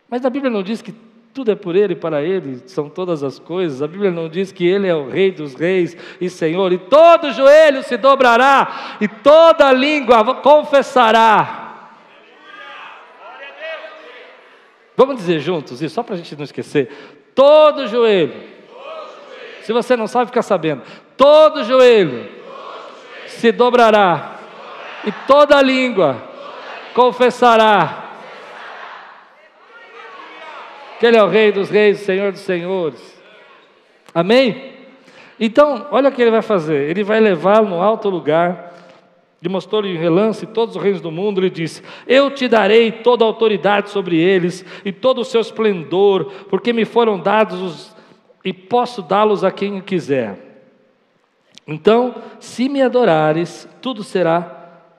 [0.09, 0.95] Mas a Bíblia não diz que
[1.37, 3.83] tudo é por Ele, para Ele, são todas as coisas.
[3.83, 7.31] A Bíblia não diz que Ele é o Rei dos Reis e Senhor, e todo
[7.31, 11.91] joelho se dobrará, e toda língua confessará.
[14.97, 17.21] Vamos dizer juntos isso, só para a gente não esquecer.
[17.35, 18.33] Todo joelho,
[19.61, 20.81] se você não sabe, fica sabendo.
[21.19, 22.31] Todo joelho
[23.27, 24.39] se dobrará,
[25.05, 26.17] e toda língua
[26.95, 28.06] confessará
[30.99, 33.17] que Ele é o Rei dos Reis, Senhor dos Senhores.
[34.15, 34.75] Amém?
[35.39, 38.75] Então, olha o que ele vai fazer: ele vai levá-lo no alto lugar,
[39.43, 43.25] e mostrou-lhe em relance todos os reinos do mundo, ele disse: Eu te darei toda
[43.25, 47.97] a autoridade sobre eles e todo o seu esplendor, porque me foram dados os,
[48.45, 50.39] e posso dá-los a quem quiser.
[51.67, 54.41] Então, se me adorares, tudo será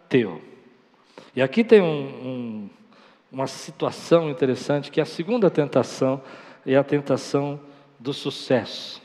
[0.08, 0.42] teu.
[1.36, 2.70] E aqui tem um, um
[3.38, 6.20] uma situação interessante, que é a segunda tentação
[6.66, 7.60] é a tentação
[8.00, 9.00] do sucesso.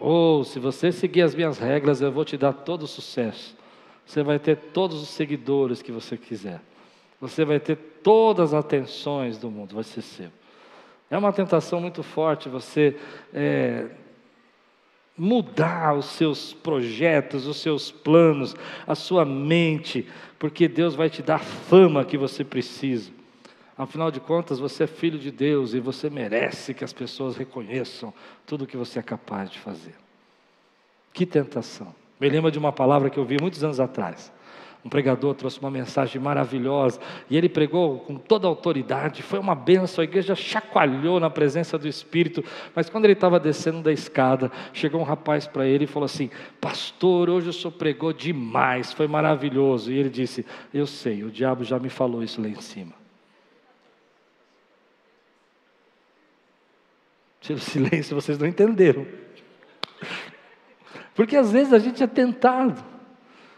[0.00, 3.56] Ou, oh, se você seguir as minhas regras, eu vou te dar todo o sucesso.
[4.04, 6.60] Você vai ter todos os seguidores que você quiser.
[7.20, 10.30] Você vai ter todas as atenções do mundo, vai ser seu.
[11.08, 12.96] É uma tentação muito forte você
[13.32, 13.86] é,
[15.16, 18.54] mudar os seus projetos, os seus planos,
[18.86, 20.06] a sua mente,
[20.38, 23.10] porque Deus vai te dar a fama que você precisa.
[23.78, 28.12] Afinal de contas, você é filho de Deus e você merece que as pessoas reconheçam
[28.46, 29.94] tudo o que você é capaz de fazer.
[31.12, 31.94] Que tentação.
[32.18, 34.32] Me lembro de uma palavra que eu vi muitos anos atrás.
[34.86, 39.20] Um pregador trouxe uma mensagem maravilhosa e ele pregou com toda a autoridade.
[39.20, 42.44] Foi uma benção, a igreja chacoalhou na presença do Espírito.
[42.72, 46.30] Mas quando ele estava descendo da escada, chegou um rapaz para ele e falou assim:
[46.60, 49.90] Pastor, hoje o senhor pregou demais, foi maravilhoso.
[49.90, 52.92] E ele disse: Eu sei, o diabo já me falou isso lá em cima.
[57.40, 59.04] Tira o silêncio, vocês não entenderam.
[61.12, 62.84] Porque às vezes a gente é tentado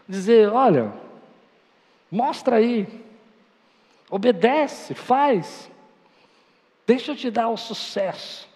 [0.07, 0.91] dizer: olha,
[2.11, 2.87] Mostra aí.
[4.09, 5.69] Obedece, faz.
[6.85, 8.49] Deixa eu te dar o sucesso.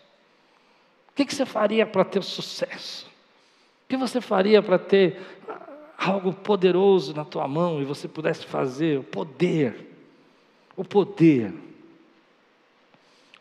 [1.10, 3.06] O que, você faria para ter sucesso?
[3.86, 5.22] O que você faria para ter
[5.96, 9.00] algo poderoso na tua mão e você pudesse fazer?
[9.00, 9.96] O poder.
[10.76, 11.54] O poder.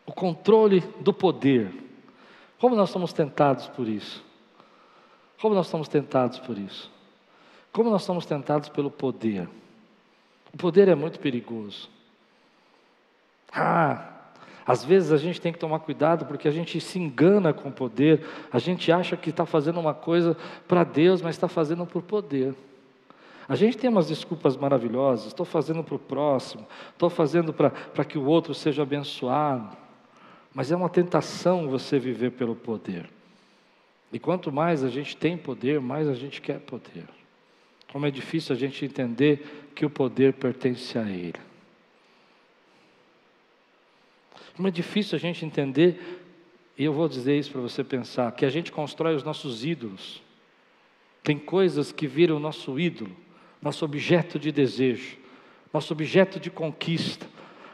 [0.05, 1.73] O controle do poder.
[2.59, 4.23] Como nós somos tentados por isso?
[5.41, 6.91] Como nós somos tentados por isso?
[7.71, 9.49] Como nós somos tentados pelo poder?
[10.53, 11.89] O poder é muito perigoso.
[13.51, 14.13] Ah,
[14.65, 17.71] às vezes a gente tem que tomar cuidado porque a gente se engana com o
[17.71, 20.37] poder, a gente acha que está fazendo uma coisa
[20.67, 22.55] para Deus, mas está fazendo por poder.
[23.47, 28.17] A gente tem umas desculpas maravilhosas, estou fazendo para o próximo, estou fazendo para que
[28.17, 29.75] o outro seja abençoado,
[30.53, 33.09] mas é uma tentação você viver pelo poder.
[34.13, 37.05] E quanto mais a gente tem poder, mais a gente quer poder.
[37.93, 41.39] Como é difícil a gente entender que o poder pertence a Ele.
[44.55, 46.23] Como é difícil a gente entender,
[46.75, 50.23] e eu vou dizer isso para você pensar, que a gente constrói os nossos ídolos.
[51.21, 53.15] Tem coisas que viram nosso ídolo,
[53.61, 55.15] nosso objeto de desejo,
[55.71, 57.27] nosso objeto de conquista,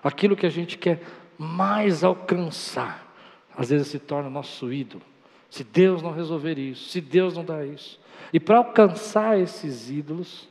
[0.04, 1.02] aquilo que a gente quer
[1.38, 3.16] mais alcançar,
[3.56, 5.04] às vezes se torna nosso ídolo.
[5.50, 7.99] Se Deus não resolver isso, se Deus não dá isso.
[8.32, 10.48] E para alcançar esses ídolos,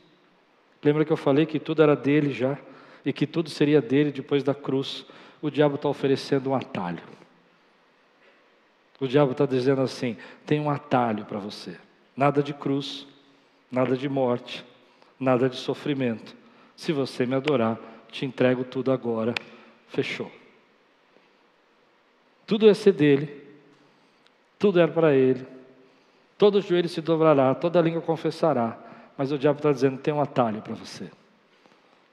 [0.83, 2.57] lembra que eu falei que tudo era dele já,
[3.05, 5.05] e que tudo seria dele depois da cruz
[5.41, 7.01] o diabo está oferecendo um atalho.
[8.99, 11.77] O diabo está dizendo assim: tem um atalho para você.
[12.15, 13.07] Nada de cruz,
[13.71, 14.65] nada de morte,
[15.19, 16.35] nada de sofrimento.
[16.75, 17.79] Se você me adorar,
[18.11, 19.33] te entrego tudo agora.
[19.87, 20.31] Fechou.
[22.45, 23.43] Tudo ia ser dele,
[24.57, 25.45] tudo era para ele.
[26.39, 28.79] Todo joelho se dobrará, toda língua confessará.
[29.17, 31.11] Mas o diabo está dizendo: tem um atalho para você.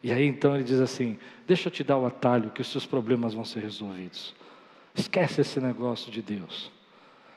[0.02, 2.84] E aí então ele diz assim: Deixa eu te dar o atalho que os seus
[2.84, 4.34] problemas vão ser resolvidos.
[4.96, 6.72] Esquece esse negócio de Deus.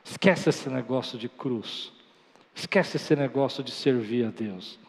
[0.03, 1.93] Esquece esse negócio de cruz.
[2.55, 4.79] Esquece esse negócio de servir a Deus.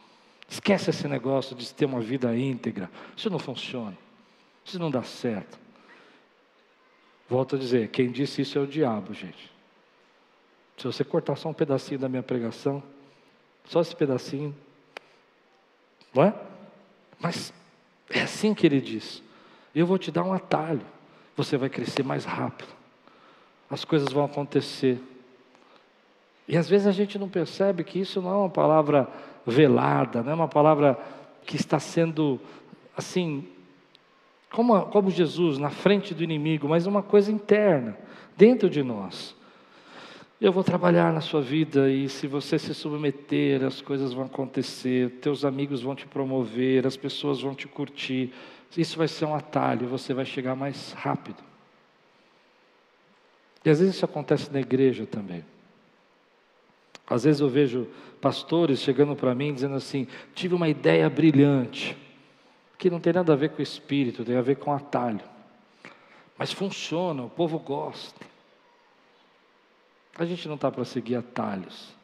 [0.49, 2.91] Esquece esse negócio de ter uma vida íntegra.
[3.15, 3.97] Isso não funciona.
[4.65, 5.59] Isso não dá certo.
[7.29, 9.60] Volto a dizer: quem disse isso é o diabo, gente.
[10.81, 12.83] Se você cortar só um pedacinho da minha pregação,
[13.67, 14.57] só esse pedacinho,
[16.15, 16.35] não é?
[17.19, 17.53] Mas
[18.09, 19.23] é assim que ele diz:
[19.75, 20.81] Eu vou te dar um atalho,
[21.37, 22.71] você vai crescer mais rápido,
[23.69, 24.99] as coisas vão acontecer.
[26.49, 29.07] E às vezes a gente não percebe que isso não é uma palavra
[29.47, 30.99] velada, não é uma palavra
[31.45, 32.41] que está sendo
[32.97, 33.47] assim,
[34.51, 37.99] como, como Jesus na frente do inimigo, mas uma coisa interna,
[38.35, 39.39] dentro de nós.
[40.41, 45.11] Eu vou trabalhar na sua vida e se você se submeter, as coisas vão acontecer,
[45.21, 48.33] teus amigos vão te promover, as pessoas vão te curtir.
[48.75, 51.37] Isso vai ser um atalho, você vai chegar mais rápido.
[53.63, 55.45] E às vezes isso acontece na igreja também.
[57.07, 57.87] Às vezes eu vejo
[58.19, 61.95] pastores chegando para mim dizendo assim: tive uma ideia brilhante,
[62.79, 65.21] que não tem nada a ver com o espírito, tem a ver com atalho.
[66.39, 68.30] Mas funciona, o povo gosta.
[70.19, 71.95] A gente não está para seguir atalhos.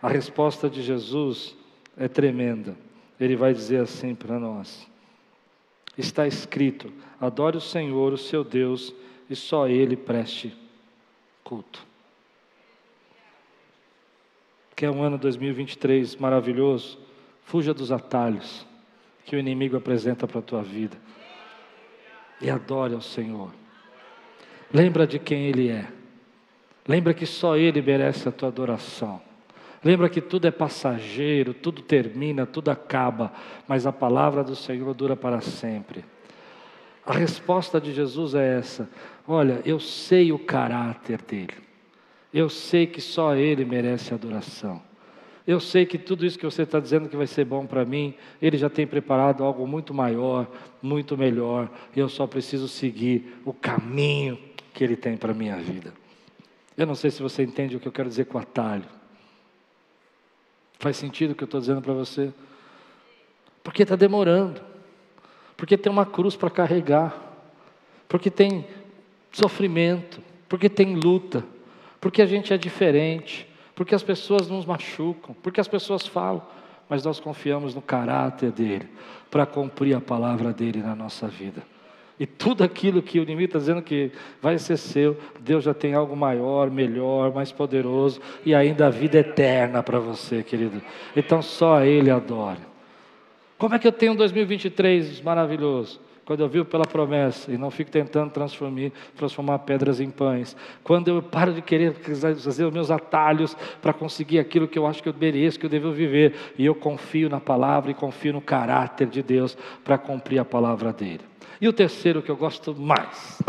[0.00, 1.56] A resposta de Jesus
[1.96, 2.76] é tremenda.
[3.18, 4.86] Ele vai dizer assim para nós:
[5.96, 8.92] Está escrito: adore o Senhor, o seu Deus,
[9.30, 10.54] e só Ele preste
[11.44, 11.86] culto.
[14.74, 16.98] Quer um ano 2023 maravilhoso?
[17.44, 18.66] Fuja dos atalhos
[19.24, 20.96] que o inimigo apresenta para a tua vida.
[22.40, 23.52] E adore ao Senhor.
[24.72, 25.88] Lembra de quem Ele é.
[26.86, 29.20] Lembra que só Ele merece a tua adoração.
[29.84, 33.32] Lembra que tudo é passageiro, tudo termina, tudo acaba,
[33.66, 36.04] mas a palavra do Senhor dura para sempre.
[37.04, 38.88] A resposta de Jesus é essa:
[39.26, 41.54] olha, eu sei o caráter dele,
[42.32, 44.80] eu sei que só Ele merece adoração.
[45.44, 48.14] Eu sei que tudo isso que você está dizendo que vai ser bom para mim,
[48.40, 50.46] Ele já tem preparado algo muito maior,
[50.80, 54.38] muito melhor, e eu só preciso seguir o caminho
[54.72, 55.92] que Ele tem para a minha vida.
[56.76, 58.84] Eu não sei se você entende o que eu quero dizer com atalho.
[60.78, 62.32] Faz sentido o que eu estou dizendo para você?
[63.62, 64.60] Porque está demorando.
[65.56, 67.14] Porque tem uma cruz para carregar.
[68.08, 68.66] Porque tem
[69.30, 70.20] sofrimento.
[70.48, 71.44] Porque tem luta.
[72.00, 73.48] Porque a gente é diferente.
[73.74, 75.34] Porque as pessoas nos machucam.
[75.42, 76.42] Porque as pessoas falam.
[76.88, 78.88] Mas nós confiamos no caráter dele
[79.30, 81.62] para cumprir a palavra dele na nossa vida.
[82.22, 85.92] E tudo aquilo que o inimigo está dizendo que vai ser seu, Deus já tem
[85.92, 90.80] algo maior, melhor, mais poderoso e ainda a vida eterna para você, querido.
[91.16, 92.60] Então só Ele adore.
[93.58, 96.00] Como é que eu tenho um 2023 maravilhoso?
[96.24, 100.56] Quando eu vivo pela promessa e não fico tentando transformar, transformar pedras em pães.
[100.84, 105.02] Quando eu paro de querer fazer os meus atalhos para conseguir aquilo que eu acho
[105.02, 106.36] que eu mereço, que eu devo viver.
[106.56, 110.92] E eu confio na palavra e confio no caráter de Deus para cumprir a palavra
[110.92, 111.31] dele.
[111.62, 113.40] E o terceiro que eu gosto mais,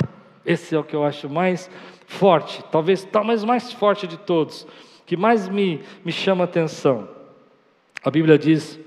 [0.45, 1.67] esse é o que eu acho mais
[2.05, 4.67] forte, talvez talvez mais forte de todos,
[5.03, 7.09] que mais me, me chama a atenção.
[8.03, 8.79] A Bíblia diz,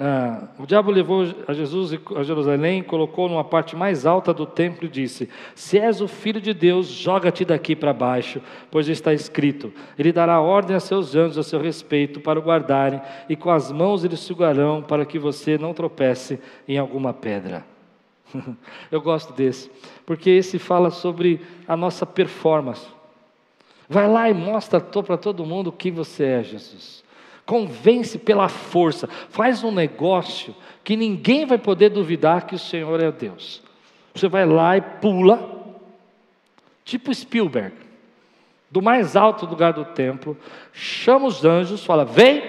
[0.00, 4.86] ah, o diabo levou a Jesus a Jerusalém, colocou numa parte mais alta do templo
[4.86, 8.40] e disse: Se és o filho de Deus, joga-te daqui para baixo,
[8.70, 13.00] pois está escrito: Ele dará ordem a seus anjos a seu respeito para o guardarem,
[13.28, 16.38] e com as mãos eles segurarão para que você não tropece
[16.68, 17.66] em alguma pedra.
[18.92, 19.68] Eu gosto desse,
[20.06, 22.86] porque esse fala sobre a nossa performance.
[23.88, 27.07] Vai lá e mostra para todo mundo o que você é, Jesus
[27.48, 33.10] convence pela força, faz um negócio que ninguém vai poder duvidar que o Senhor é
[33.10, 33.62] Deus.
[34.14, 35.74] Você vai lá e pula,
[36.84, 37.74] tipo Spielberg,
[38.70, 40.36] do mais alto lugar do templo,
[40.74, 42.42] chama os anjos, fala: vem,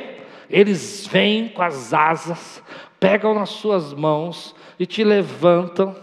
[0.50, 2.62] eles vêm com as asas,
[3.00, 5.96] pegam nas suas mãos e te levantam,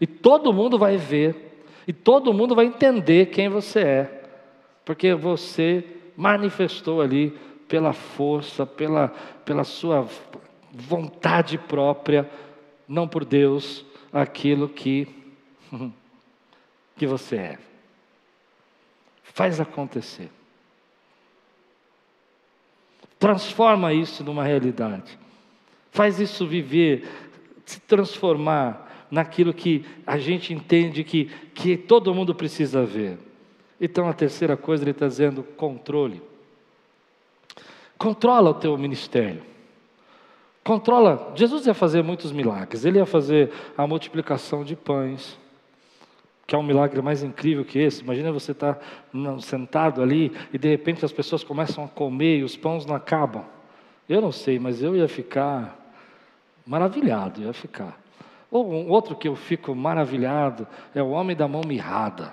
[0.00, 4.24] e todo mundo vai ver, e todo mundo vai entender quem você é,
[4.86, 7.30] porque você manifestou ali
[7.68, 9.06] pela força, pela,
[9.44, 10.08] pela sua
[10.72, 12.28] vontade própria,
[12.88, 15.06] não por Deus, aquilo que,
[16.96, 17.58] que você é.
[19.22, 20.28] Faz acontecer.
[23.16, 25.16] Transforma isso numa realidade.
[25.92, 27.08] Faz isso viver,
[27.64, 33.27] se transformar naquilo que a gente entende que, que todo mundo precisa ver.
[33.80, 36.20] Então a terceira coisa ele está dizendo controle.
[37.96, 39.42] Controla o teu ministério.
[40.64, 41.32] Controla.
[41.34, 42.84] Jesus ia fazer muitos milagres.
[42.84, 45.38] Ele ia fazer a multiplicação de pães,
[46.46, 48.02] que é um milagre mais incrível que esse.
[48.02, 52.42] Imagina você estar tá sentado ali e de repente as pessoas começam a comer e
[52.42, 53.44] os pães não acabam.
[54.08, 55.76] Eu não sei, mas eu ia ficar
[56.66, 57.98] maravilhado, ia ficar.
[58.50, 62.32] Ou um outro que eu fico maravilhado é o homem da mão mirrada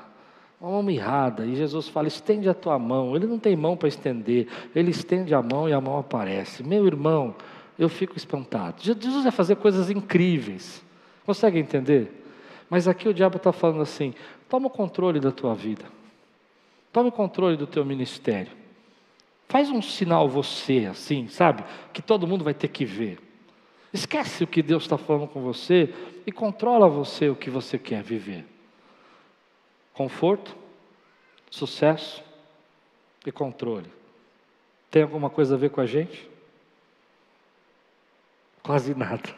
[0.60, 3.16] uma mão mirrada, e Jesus fala: estende a tua mão.
[3.16, 6.64] Ele não tem mão para estender, ele estende a mão e a mão aparece.
[6.64, 7.36] Meu irmão,
[7.78, 8.82] eu fico espantado.
[8.82, 10.84] Jesus vai fazer coisas incríveis,
[11.26, 12.24] consegue entender?
[12.70, 14.14] Mas aqui o diabo está falando assim:
[14.50, 15.86] toma o controle da tua vida,
[16.92, 18.52] tome o controle do teu ministério.
[19.48, 21.64] Faz um sinal você, assim, sabe?
[21.94, 23.20] Que todo mundo vai ter que ver.
[23.94, 25.94] Esquece o que Deus está falando com você
[26.26, 28.44] e controla você o que você quer viver
[29.96, 30.56] conforto,
[31.50, 32.24] sucesso
[33.26, 33.92] e controle.
[34.92, 36.30] Tem alguma coisa a ver com a gente?
[38.62, 39.36] Quase nada.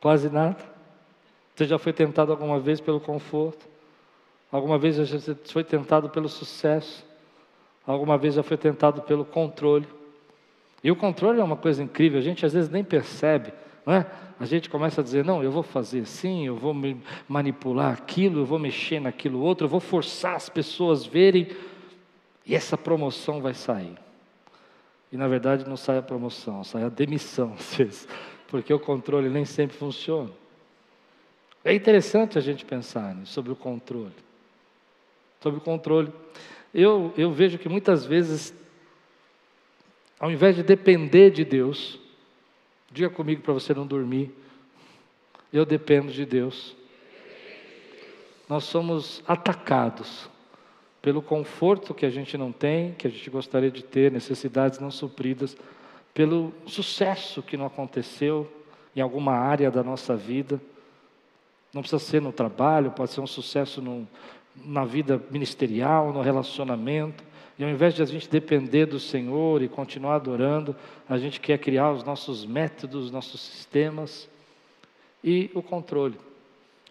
[0.00, 0.58] Quase nada.
[1.54, 3.66] Você já foi tentado alguma vez pelo conforto?
[4.50, 7.04] Alguma vez já foi tentado pelo sucesso?
[7.86, 9.86] Alguma vez já foi tentado pelo controle?
[10.82, 13.52] E o controle é uma coisa incrível, a gente às vezes nem percebe,
[13.86, 14.06] não é?
[14.38, 16.74] A gente começa a dizer: não, eu vou fazer assim, eu vou
[17.28, 21.48] manipular aquilo, eu vou mexer naquilo outro, eu vou forçar as pessoas a verem,
[22.44, 23.94] e essa promoção vai sair.
[25.12, 27.56] E na verdade não sai a promoção, sai a demissão,
[28.48, 30.30] porque o controle nem sempre funciona.
[31.64, 34.12] É interessante a gente pensar sobre o controle.
[35.40, 36.12] Sobre o controle.
[36.74, 38.52] Eu, eu vejo que muitas vezes,
[40.18, 41.98] ao invés de depender de Deus,
[42.94, 44.32] Diga comigo para você não dormir.
[45.52, 46.76] Eu dependo de Deus.
[48.48, 50.30] Nós somos atacados
[51.02, 54.92] pelo conforto que a gente não tem, que a gente gostaria de ter, necessidades não
[54.92, 55.56] supridas,
[56.14, 58.48] pelo sucesso que não aconteceu
[58.94, 60.62] em alguma área da nossa vida.
[61.72, 63.82] Não precisa ser no trabalho, pode ser um sucesso
[64.54, 67.24] na vida ministerial, no relacionamento.
[67.58, 70.74] E ao invés de a gente depender do Senhor e continuar adorando,
[71.08, 74.28] a gente quer criar os nossos métodos, nossos sistemas
[75.22, 76.18] e o controle.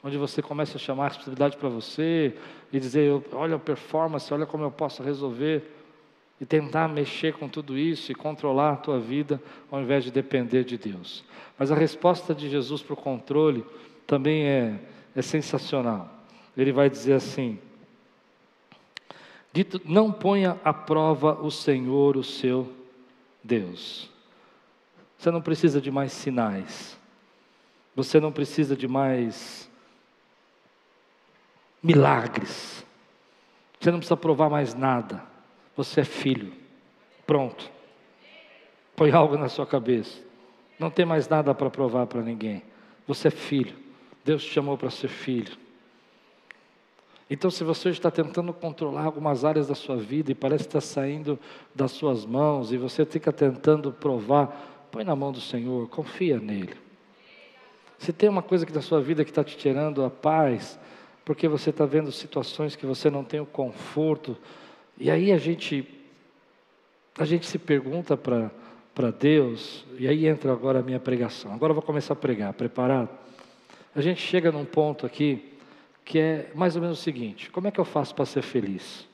[0.04, 2.36] Onde você começa a chamar a responsabilidade para você
[2.72, 5.64] e dizer: olha a performance, olha como eu posso resolver.
[6.42, 9.42] E tentar mexer com tudo isso e controlar a tua vida,
[9.72, 11.24] ao invés de depender de Deus.
[11.58, 13.64] Mas a resposta de Jesus para o controle
[14.06, 14.80] também é,
[15.16, 16.12] é sensacional.
[16.58, 17.60] Ele vai dizer assim:
[19.54, 22.74] Dito, não ponha à prova o Senhor, o seu
[23.44, 24.10] Deus.
[25.16, 27.00] Você não precisa de mais sinais.
[27.96, 29.70] Você não precisa de mais
[31.84, 32.84] milagres.
[33.80, 35.24] Você não precisa provar mais nada.
[35.78, 36.52] Você é filho.
[37.28, 37.70] Pronto.
[38.96, 40.20] Põe algo na sua cabeça.
[40.80, 42.64] Não tem mais nada para provar para ninguém.
[43.06, 43.76] Você é filho.
[44.26, 45.63] Deus te chamou para ser filho.
[47.30, 51.40] Então, se você está tentando controlar algumas áreas da sua vida e parece está saindo
[51.74, 56.76] das suas mãos e você fica tentando provar, põe na mão do Senhor, confia nele.
[57.98, 60.78] Se tem uma coisa que da sua vida que está te tirando a paz,
[61.24, 64.38] porque você está vendo situações que você não tem o conforto,
[64.98, 65.88] e aí a gente,
[67.18, 68.52] a gente se pergunta para
[68.94, 71.52] para Deus, e aí entra agora a minha pregação.
[71.52, 73.10] Agora eu vou começar a pregar, preparado?
[73.96, 75.53] A gente chega num ponto aqui
[76.06, 79.08] que é mais ou menos o seguinte: como é que eu faço para ser feliz?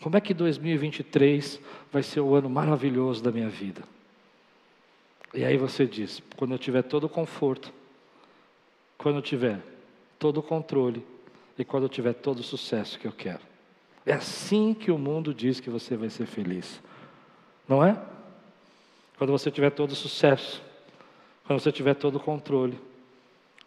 [0.00, 1.60] Como é que 2023
[1.90, 3.82] vai ser o ano maravilhoso da minha vida?
[5.32, 7.72] E aí você diz: quando eu tiver todo o conforto,
[8.98, 9.60] quando eu tiver
[10.18, 11.04] todo o controle
[11.58, 13.40] e quando eu tiver todo o sucesso que eu quero.
[14.04, 16.80] É assim que o mundo diz que você vai ser feliz,
[17.68, 18.00] não é?
[19.18, 20.62] Quando você tiver todo o sucesso,
[21.46, 22.78] quando você tiver todo o controle,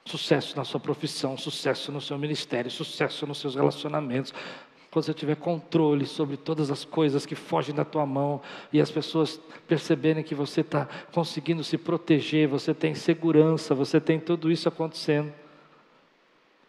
[0.05, 4.33] sucesso na sua profissão, sucesso no seu ministério, sucesso nos seus relacionamentos,
[4.91, 8.41] quando você tiver controle sobre todas as coisas que fogem da tua mão
[8.73, 14.19] e as pessoas perceberem que você está conseguindo se proteger, você tem segurança, você tem
[14.19, 15.31] tudo isso acontecendo.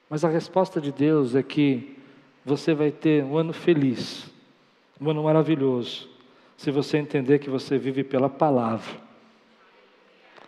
[0.09, 1.97] Mas a resposta de Deus é que
[2.45, 4.27] você vai ter um ano feliz,
[5.01, 6.09] um ano maravilhoso,
[6.59, 9.10] se você entender que você vive pela palavra.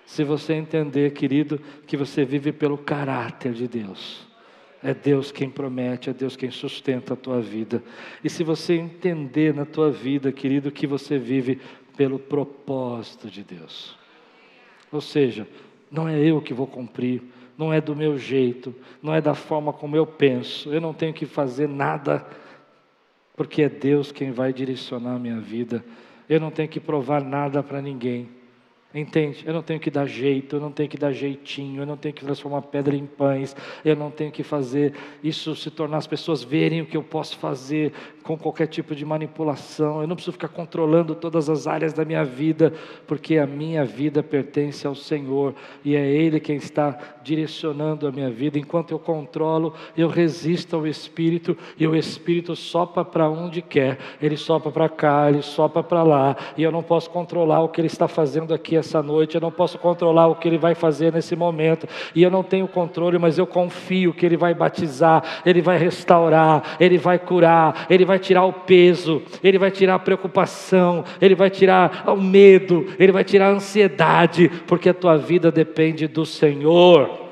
[0.07, 4.27] Se você entender, querido, que você vive pelo caráter de Deus.
[4.83, 7.83] É Deus quem promete, é Deus quem sustenta a tua vida.
[8.23, 11.61] E se você entender na tua vida, querido, que você vive
[11.97, 13.97] pelo propósito de Deus.
[14.91, 15.47] Ou seja,
[15.91, 17.23] não é eu que vou cumprir,
[17.57, 21.15] não é do meu jeito, não é da forma como eu penso, eu não tenho
[21.15, 22.27] que fazer nada,
[23.37, 25.85] porque é Deus quem vai direcionar a minha vida,
[26.29, 28.29] eu não tenho que provar nada para ninguém.
[28.95, 29.43] Entende?
[29.47, 32.15] Eu não tenho que dar jeito, eu não tenho que dar jeitinho, eu não tenho
[32.15, 34.93] que transformar pedra em pães, eu não tenho que fazer
[35.25, 39.03] isso se tornar as pessoas verem o que eu posso fazer com qualquer tipo de
[39.05, 40.03] manipulação.
[40.03, 42.75] Eu não preciso ficar controlando todas as áreas da minha vida,
[43.07, 48.31] porque a minha vida pertence ao Senhor e é Ele quem está direcionando a minha
[48.31, 48.59] vida.
[48.59, 53.99] Enquanto eu controlo, eu resisto ao Espírito e o Espírito sopra para onde quer.
[54.21, 57.81] Ele sopra para cá, ele sopra para lá e eu não posso controlar o que
[57.81, 61.13] ele está fazendo aqui essa noite, eu não posso controlar o que Ele vai fazer
[61.13, 65.63] nesse momento, e eu não tenho controle, mas eu confio que Ele vai batizar, Ele
[65.63, 71.05] vai restaurar, Ele vai curar, Ele vai tirar o peso, Ele vai tirar a preocupação,
[71.21, 76.07] Ele vai tirar o medo, Ele vai tirar a ansiedade, porque a tua vida depende
[76.07, 77.23] do Senhor.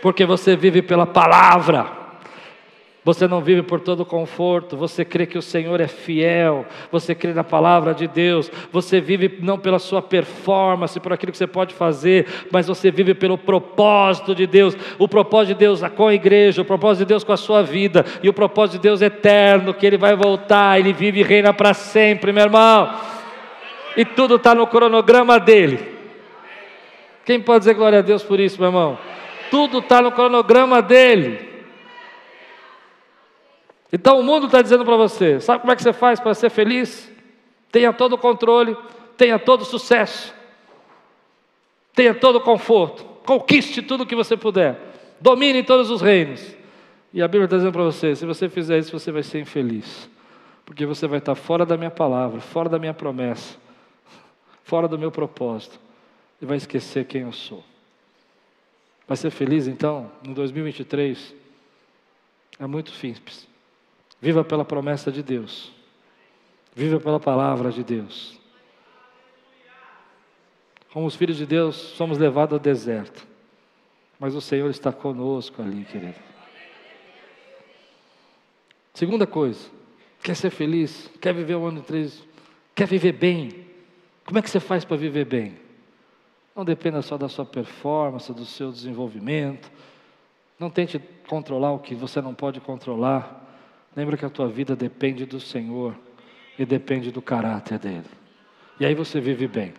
[0.00, 2.03] Porque você vive pela palavra.
[3.04, 7.34] Você não vive por todo conforto, você crê que o Senhor é fiel, você crê
[7.34, 11.74] na palavra de Deus, você vive não pela sua performance, por aquilo que você pode
[11.74, 16.62] fazer, mas você vive pelo propósito de Deus, o propósito de Deus com a igreja,
[16.62, 19.84] o propósito de Deus com a sua vida, e o propósito de Deus eterno, que
[19.84, 22.90] Ele vai voltar, Ele vive e reina para sempre, meu irmão,
[23.98, 25.92] e tudo está no cronograma dele.
[27.26, 28.98] Quem pode dizer glória a Deus por isso, meu irmão?
[29.50, 31.53] Tudo está no cronograma dele.
[33.94, 36.50] Então o mundo está dizendo para você: sabe como é que você faz para ser
[36.50, 37.08] feliz?
[37.70, 38.76] Tenha todo o controle,
[39.16, 40.34] tenha todo o sucesso,
[41.94, 44.80] tenha todo o conforto, conquiste tudo o que você puder,
[45.20, 46.56] domine todos os reinos.
[47.12, 50.10] E a Bíblia está dizendo para você: se você fizer isso, você vai ser infeliz,
[50.66, 53.56] porque você vai estar fora da minha palavra, fora da minha promessa,
[54.64, 55.78] fora do meu propósito,
[56.42, 57.62] e vai esquecer quem eu sou.
[59.06, 61.32] Vai ser feliz então, em 2023?
[62.58, 63.53] É muito simples.
[64.24, 65.70] Viva pela promessa de Deus.
[66.74, 68.40] Viva pela palavra de Deus.
[70.90, 73.26] Como os filhos de Deus, somos levados ao deserto.
[74.18, 76.14] Mas o Senhor está conosco ali, querido.
[78.94, 79.68] Segunda coisa,
[80.22, 81.10] quer ser feliz?
[81.20, 82.24] Quer viver o ano de três?
[82.74, 83.66] Quer viver bem?
[84.24, 85.58] Como é que você faz para viver bem?
[86.56, 89.70] Não dependa só da sua performance, do seu desenvolvimento.
[90.58, 90.98] Não tente
[91.28, 93.43] controlar o que você não pode controlar.
[93.96, 95.96] Lembra que a tua vida depende do Senhor
[96.58, 98.04] e depende do caráter dele.
[98.78, 99.72] E aí você vive bem.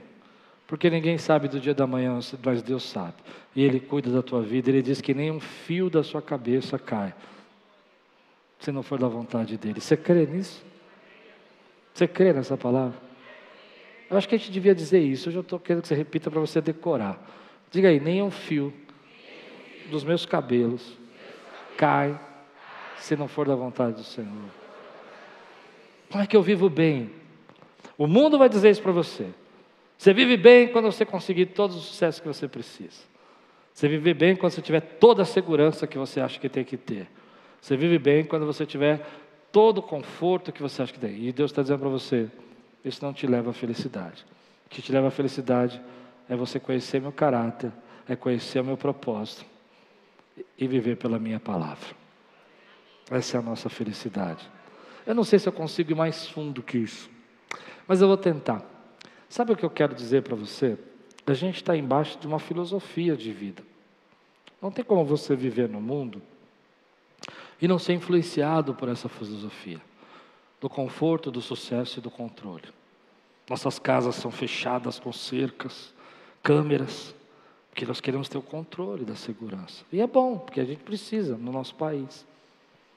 [0.68, 3.16] Porque ninguém sabe do dia da manhã, mas Deus sabe.
[3.56, 4.70] E Ele cuida da tua vida.
[4.70, 7.14] Ele diz que nem um fio da sua cabeça cai.
[8.60, 9.80] Se não for da vontade dele.
[9.80, 10.66] Você crê nisso?
[11.94, 12.98] Você crê nessa palavra?
[14.10, 15.30] Eu acho que a gente devia dizer isso.
[15.30, 17.20] Hoje eu estou querendo que você repita para você decorar.
[17.70, 18.74] Diga aí, nem um fio
[19.92, 20.98] dos meus cabelos
[21.78, 22.20] cai
[23.00, 24.50] se não for da vontade do Senhor.
[26.10, 27.10] Como é que eu vivo bem?
[27.98, 29.28] O mundo vai dizer isso para você.
[29.98, 33.04] Você vive bem quando você conseguir todo o sucesso que você precisa.
[33.74, 36.78] Você vive bem quando você tiver toda a segurança que você acha que tem que
[36.78, 37.08] ter.
[37.62, 39.06] Você vive bem quando você tiver
[39.52, 41.26] todo o conforto que você acha que tem.
[41.26, 42.30] E Deus está dizendo para você:
[42.84, 44.26] isso não te leva à felicidade.
[44.66, 45.82] O que te leva à felicidade
[46.30, 47.72] é você conhecer meu caráter,
[48.08, 49.46] é conhecer o meu propósito
[50.58, 52.05] e viver pela minha palavra.
[53.10, 54.50] Essa é a nossa felicidade.
[55.06, 57.10] Eu não sei se eu consigo ir mais fundo que isso,
[57.88, 58.64] mas eu vou tentar.
[59.30, 60.78] Sabe o que eu quero dizer para você?
[61.28, 63.64] A gente está embaixo de uma filosofia de vida.
[64.62, 66.22] Não tem como você viver no mundo
[67.62, 69.82] e não ser influenciado por essa filosofia
[70.60, 72.64] do conforto, do sucesso e do controle.
[73.48, 75.94] Nossas casas são fechadas com cercas,
[76.42, 77.14] câmeras,
[77.70, 79.86] porque nós queremos ter o controle da segurança.
[79.92, 82.26] E é bom, porque a gente precisa no nosso país.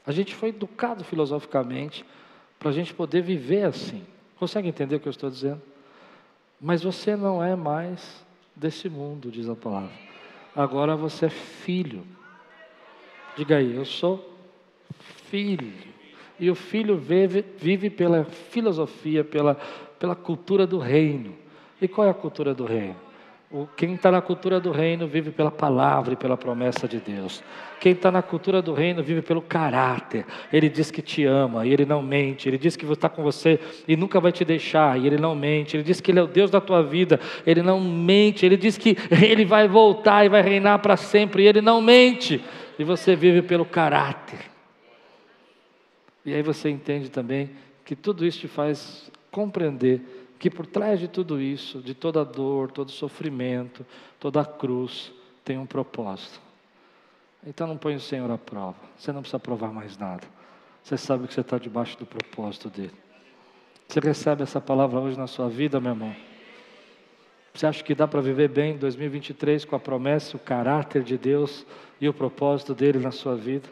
[0.08, 2.02] A gente foi educado filosoficamente
[2.58, 4.02] para a gente poder viver assim.
[4.38, 5.60] Consegue entender o que eu estou dizendo?
[6.58, 8.24] Mas você não é mais
[8.56, 9.92] desse mundo, diz a palavra.
[10.56, 12.06] Agora você é filho.
[13.36, 14.34] Diga aí, eu sou
[15.26, 15.74] filho.
[16.40, 19.56] E o filho vive, vive pela filosofia, pela,
[19.98, 21.36] pela cultura do reino.
[21.82, 22.96] E qual é a cultura do reino?
[23.50, 27.42] O, quem está na cultura do reino vive pela palavra e pela promessa de Deus.
[27.80, 30.26] Quem está na cultura do reino vive pelo caráter.
[30.52, 32.46] Ele diz que te ama e ele não mente.
[32.46, 35.76] Ele diz que está com você e nunca vai te deixar e ele não mente.
[35.76, 37.18] Ele diz que ele é o Deus da tua vida.
[37.46, 38.44] Ele não mente.
[38.44, 42.44] Ele diz que ele vai voltar e vai reinar para sempre e ele não mente.
[42.78, 44.40] E você vive pelo caráter.
[46.22, 47.48] E aí você entende também
[47.82, 50.02] que tudo isso te faz compreender
[50.38, 53.84] que por trás de tudo isso, de toda dor, todo sofrimento,
[54.20, 55.12] toda cruz,
[55.44, 56.40] tem um propósito.
[57.46, 58.76] Então não põe o Senhor à prova.
[58.96, 60.26] Você não precisa provar mais nada.
[60.82, 62.94] Você sabe que você está debaixo do propósito dele.
[63.88, 66.14] Você recebe essa palavra hoje na sua vida, meu irmão?
[67.54, 71.18] Você acha que dá para viver bem em 2023 com a promessa, o caráter de
[71.18, 71.66] Deus
[72.00, 73.68] e o propósito dele na sua vida?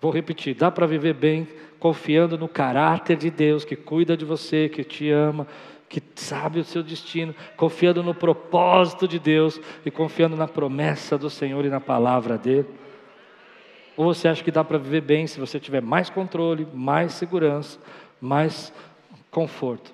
[0.00, 4.68] Vou repetir: dá para viver bem confiando no caráter de Deus que cuida de você,
[4.68, 5.46] que te ama,
[5.88, 11.30] que sabe o seu destino, confiando no propósito de Deus e confiando na promessa do
[11.30, 12.68] Senhor e na palavra dele.
[13.96, 17.80] Ou você acha que dá para viver bem se você tiver mais controle, mais segurança,
[18.20, 18.72] mais
[19.30, 19.92] conforto?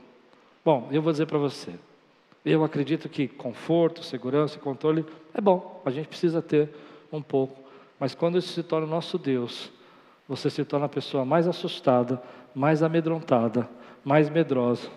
[0.64, 1.72] Bom, eu vou dizer para você.
[2.44, 6.68] Eu acredito que conforto, segurança e controle é bom, a gente precisa ter
[7.10, 7.58] um pouco.
[7.98, 9.72] Mas quando isso se torna nosso Deus,
[10.28, 12.22] você se torna a pessoa mais assustada,
[12.54, 13.68] mais amedrontada,
[14.04, 14.88] mais medrosa,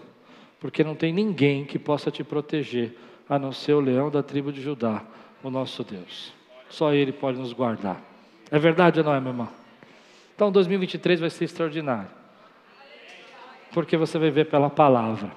[0.59, 2.97] porque não tem ninguém que possa te proteger,
[3.29, 5.03] a não ser o leão da tribo de Judá,
[5.43, 6.33] o nosso Deus.
[6.69, 8.01] Só Ele pode nos guardar.
[8.49, 9.49] É verdade ou não é, meu irmão?
[10.33, 12.09] Então 2023 vai ser extraordinário.
[13.73, 15.31] Porque você vai ver pela palavra.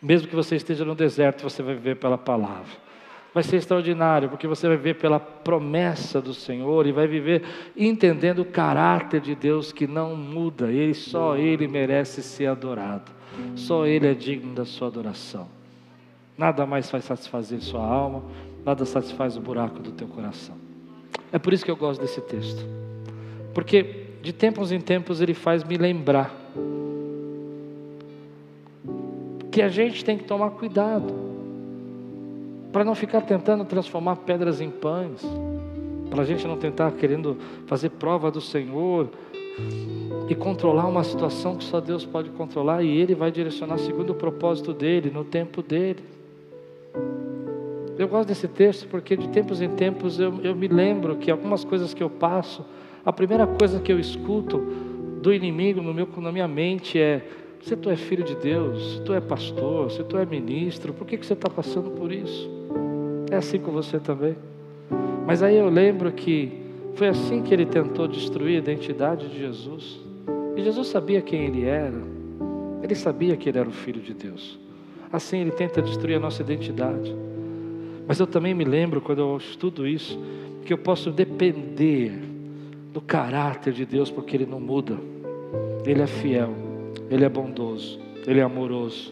[0.00, 2.91] Mesmo que você esteja no deserto, você vai ver pela palavra
[3.34, 7.42] vai ser extraordinário, porque você vai ver pela promessa do Senhor e vai viver
[7.76, 13.10] entendendo o caráter de Deus que não muda, ele só ele merece ser adorado.
[13.56, 15.48] Só ele é digno da sua adoração.
[16.36, 18.22] Nada mais vai satisfazer sua alma,
[18.64, 20.56] nada satisfaz o buraco do teu coração.
[21.32, 22.66] É por isso que eu gosto desse texto.
[23.54, 26.34] Porque de tempos em tempos ele faz me lembrar
[29.50, 31.31] que a gente tem que tomar cuidado
[32.72, 35.22] para não ficar tentando transformar pedras em pães,
[36.08, 39.08] para a gente não tentar querendo fazer prova do Senhor
[40.28, 44.14] e controlar uma situação que só Deus pode controlar e Ele vai direcionar segundo o
[44.14, 46.02] propósito dele, no tempo dele.
[47.98, 51.62] Eu gosto desse texto porque de tempos em tempos eu, eu me lembro que algumas
[51.64, 52.64] coisas que eu passo,
[53.04, 54.58] a primeira coisa que eu escuto
[55.20, 57.22] do inimigo no meu, na minha mente é:
[57.60, 61.06] se tu é filho de Deus, se tu é pastor, se tu é ministro, por
[61.06, 62.61] que, que você está passando por isso?
[63.32, 64.36] É assim com você também.
[65.26, 66.52] Mas aí eu lembro que
[66.96, 69.98] foi assim que ele tentou destruir a identidade de Jesus.
[70.54, 71.96] E Jesus sabia quem ele era.
[72.82, 74.60] Ele sabia que ele era o filho de Deus.
[75.10, 77.16] Assim ele tenta destruir a nossa identidade.
[78.06, 80.20] Mas eu também me lembro quando eu estudo isso
[80.66, 82.12] que eu posso depender
[82.92, 84.98] do caráter de Deus porque ele não muda.
[85.86, 86.52] Ele é fiel,
[87.10, 89.10] ele é bondoso, ele é amoroso.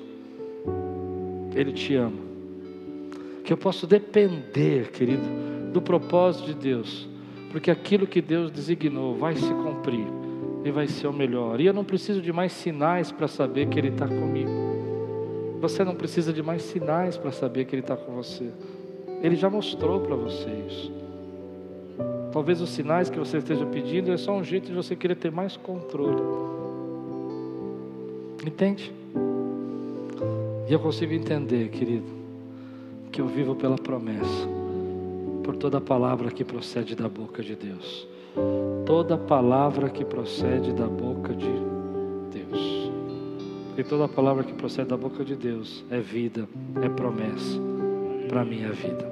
[1.56, 2.29] Ele te ama
[3.44, 5.22] que eu posso depender, querido,
[5.72, 7.08] do propósito de Deus,
[7.50, 10.06] porque aquilo que Deus designou vai se cumprir
[10.64, 11.60] e vai ser o melhor.
[11.60, 14.50] E eu não preciso de mais sinais para saber que Ele está comigo.
[15.60, 18.50] Você não precisa de mais sinais para saber que Ele está com você.
[19.22, 20.92] Ele já mostrou para você isso.
[22.32, 25.32] Talvez os sinais que você esteja pedindo é só um jeito de você querer ter
[25.32, 26.22] mais controle.
[28.46, 28.92] Entende?
[30.68, 32.19] E eu consigo entender, querido,
[33.10, 34.48] que eu vivo pela promessa,
[35.42, 38.06] por toda palavra que procede da boca de Deus.
[38.86, 41.52] Toda palavra que procede da boca de
[42.32, 42.90] Deus.
[43.76, 46.48] E toda palavra que procede da boca de Deus é vida,
[46.82, 47.58] é promessa
[48.28, 49.10] para a minha vida.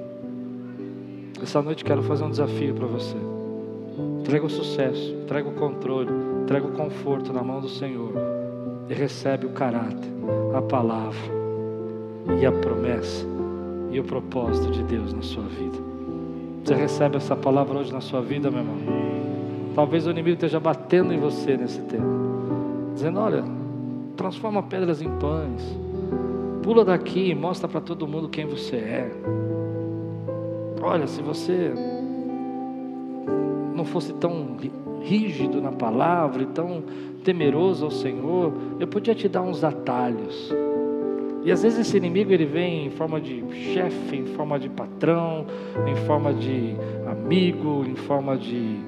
[1.41, 3.15] Essa noite quero fazer um desafio para você.
[4.19, 6.09] Entrega o sucesso, entrega o controle,
[6.43, 8.13] entrega o conforto na mão do Senhor
[8.89, 10.09] e recebe o caráter,
[10.53, 11.39] a palavra
[12.39, 13.38] e a promessa
[13.91, 15.77] e o propósito de Deus na sua vida.
[16.63, 18.77] Você recebe essa palavra hoje na sua vida, meu irmão?
[19.73, 22.03] Talvez o inimigo esteja batendo em você nesse tempo,
[22.93, 23.43] dizendo: Olha,
[24.15, 25.77] transforma pedras em pães,
[26.61, 29.11] pula daqui e mostra para todo mundo quem você é.
[30.81, 31.73] Olha, se você
[33.73, 34.57] não fosse tão
[35.01, 36.83] rígido na palavra e tão
[37.23, 40.53] temeroso ao Senhor, eu podia te dar uns atalhos.
[41.43, 45.45] E às vezes esse inimigo ele vem em forma de chefe, em forma de patrão,
[45.87, 46.75] em forma de
[47.09, 48.79] amigo, em forma de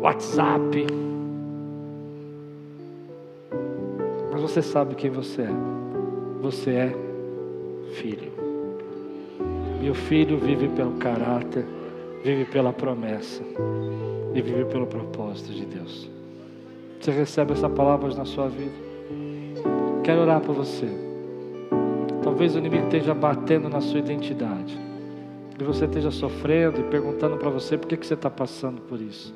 [0.00, 0.86] WhatsApp.
[4.32, 5.50] Mas você sabe quem você é.
[6.40, 6.92] Você é
[7.94, 8.32] filho.
[9.82, 11.64] E o filho vive pelo caráter,
[12.24, 13.42] vive pela promessa
[14.34, 16.10] e vive pelo propósito de Deus.
[17.00, 18.74] Você recebe essa palavra na sua vida.
[20.02, 21.05] Quero orar por você.
[22.36, 24.78] Talvez o inimigo esteja batendo na sua identidade.
[25.58, 29.00] E você esteja sofrendo e perguntando para você por que, que você está passando por
[29.00, 29.34] isso.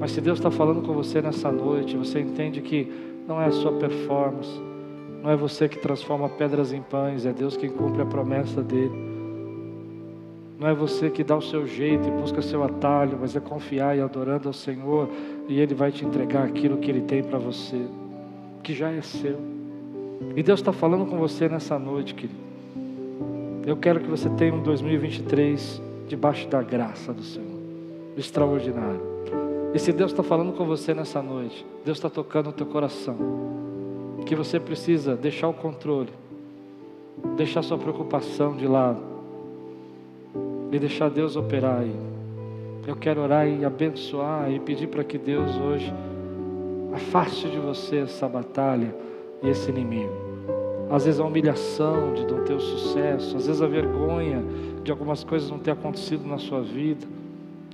[0.00, 2.92] Mas se Deus está falando com você nessa noite, você entende que
[3.28, 4.50] não é a sua performance,
[5.22, 8.90] não é você que transforma pedras em pães, é Deus quem cumpre a promessa dele.
[10.58, 13.96] Não é você que dá o seu jeito e busca seu atalho, mas é confiar
[13.96, 15.08] e adorando ao Senhor,
[15.48, 17.80] e Ele vai te entregar aquilo que Ele tem para você,
[18.60, 19.61] que já é seu.
[20.34, 22.40] E Deus está falando com você nessa noite, querido.
[23.66, 27.58] Eu quero que você tenha um 2023 debaixo da graça do Senhor,
[28.16, 29.00] extraordinário.
[29.74, 33.16] E se Deus está falando com você nessa noite, Deus está tocando o teu coração,
[34.26, 36.10] que você precisa deixar o controle,
[37.36, 39.00] deixar sua preocupação de lado
[40.70, 41.94] e deixar Deus operar aí.
[42.86, 45.92] Eu quero orar e abençoar e pedir para que Deus hoje
[46.92, 48.94] afaste de você essa batalha
[49.42, 50.12] e esse inimigo.
[50.90, 54.44] Às vezes a humilhação de não ter o sucesso, às vezes a vergonha
[54.84, 57.06] de algumas coisas não ter acontecido na sua vida,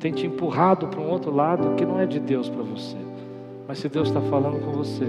[0.01, 2.97] tem te empurrado para um outro lado que não é de Deus para você.
[3.66, 5.07] Mas se Deus está falando com você,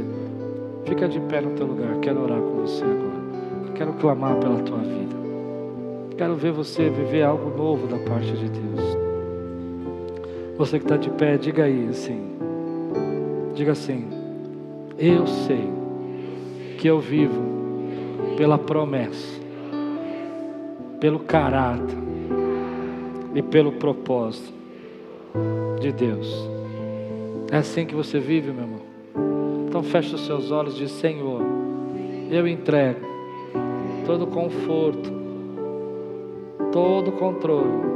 [0.86, 1.98] fica de pé no teu lugar.
[2.00, 3.74] Quero orar com você agora.
[3.76, 5.16] Quero clamar pela tua vida.
[6.18, 8.98] Quero ver você viver algo novo da parte de Deus.
[10.58, 12.22] Você que está de pé, diga aí assim.
[13.54, 14.08] Diga assim.
[14.98, 15.79] Eu sei
[16.80, 17.44] que eu vivo
[18.38, 19.38] pela promessa,
[20.98, 21.98] pelo caráter
[23.36, 24.54] e pelo propósito
[25.82, 26.50] de Deus.
[27.52, 28.80] É assim que você vive, meu irmão.
[29.68, 31.42] Então feche os seus olhos e diz: Senhor,
[32.32, 33.06] eu entrego
[34.06, 35.12] todo o conforto,
[36.72, 37.90] todo controle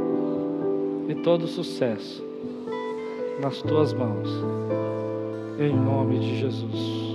[1.08, 2.22] e todo sucesso
[3.40, 4.28] nas tuas mãos,
[5.58, 7.13] em nome de Jesus.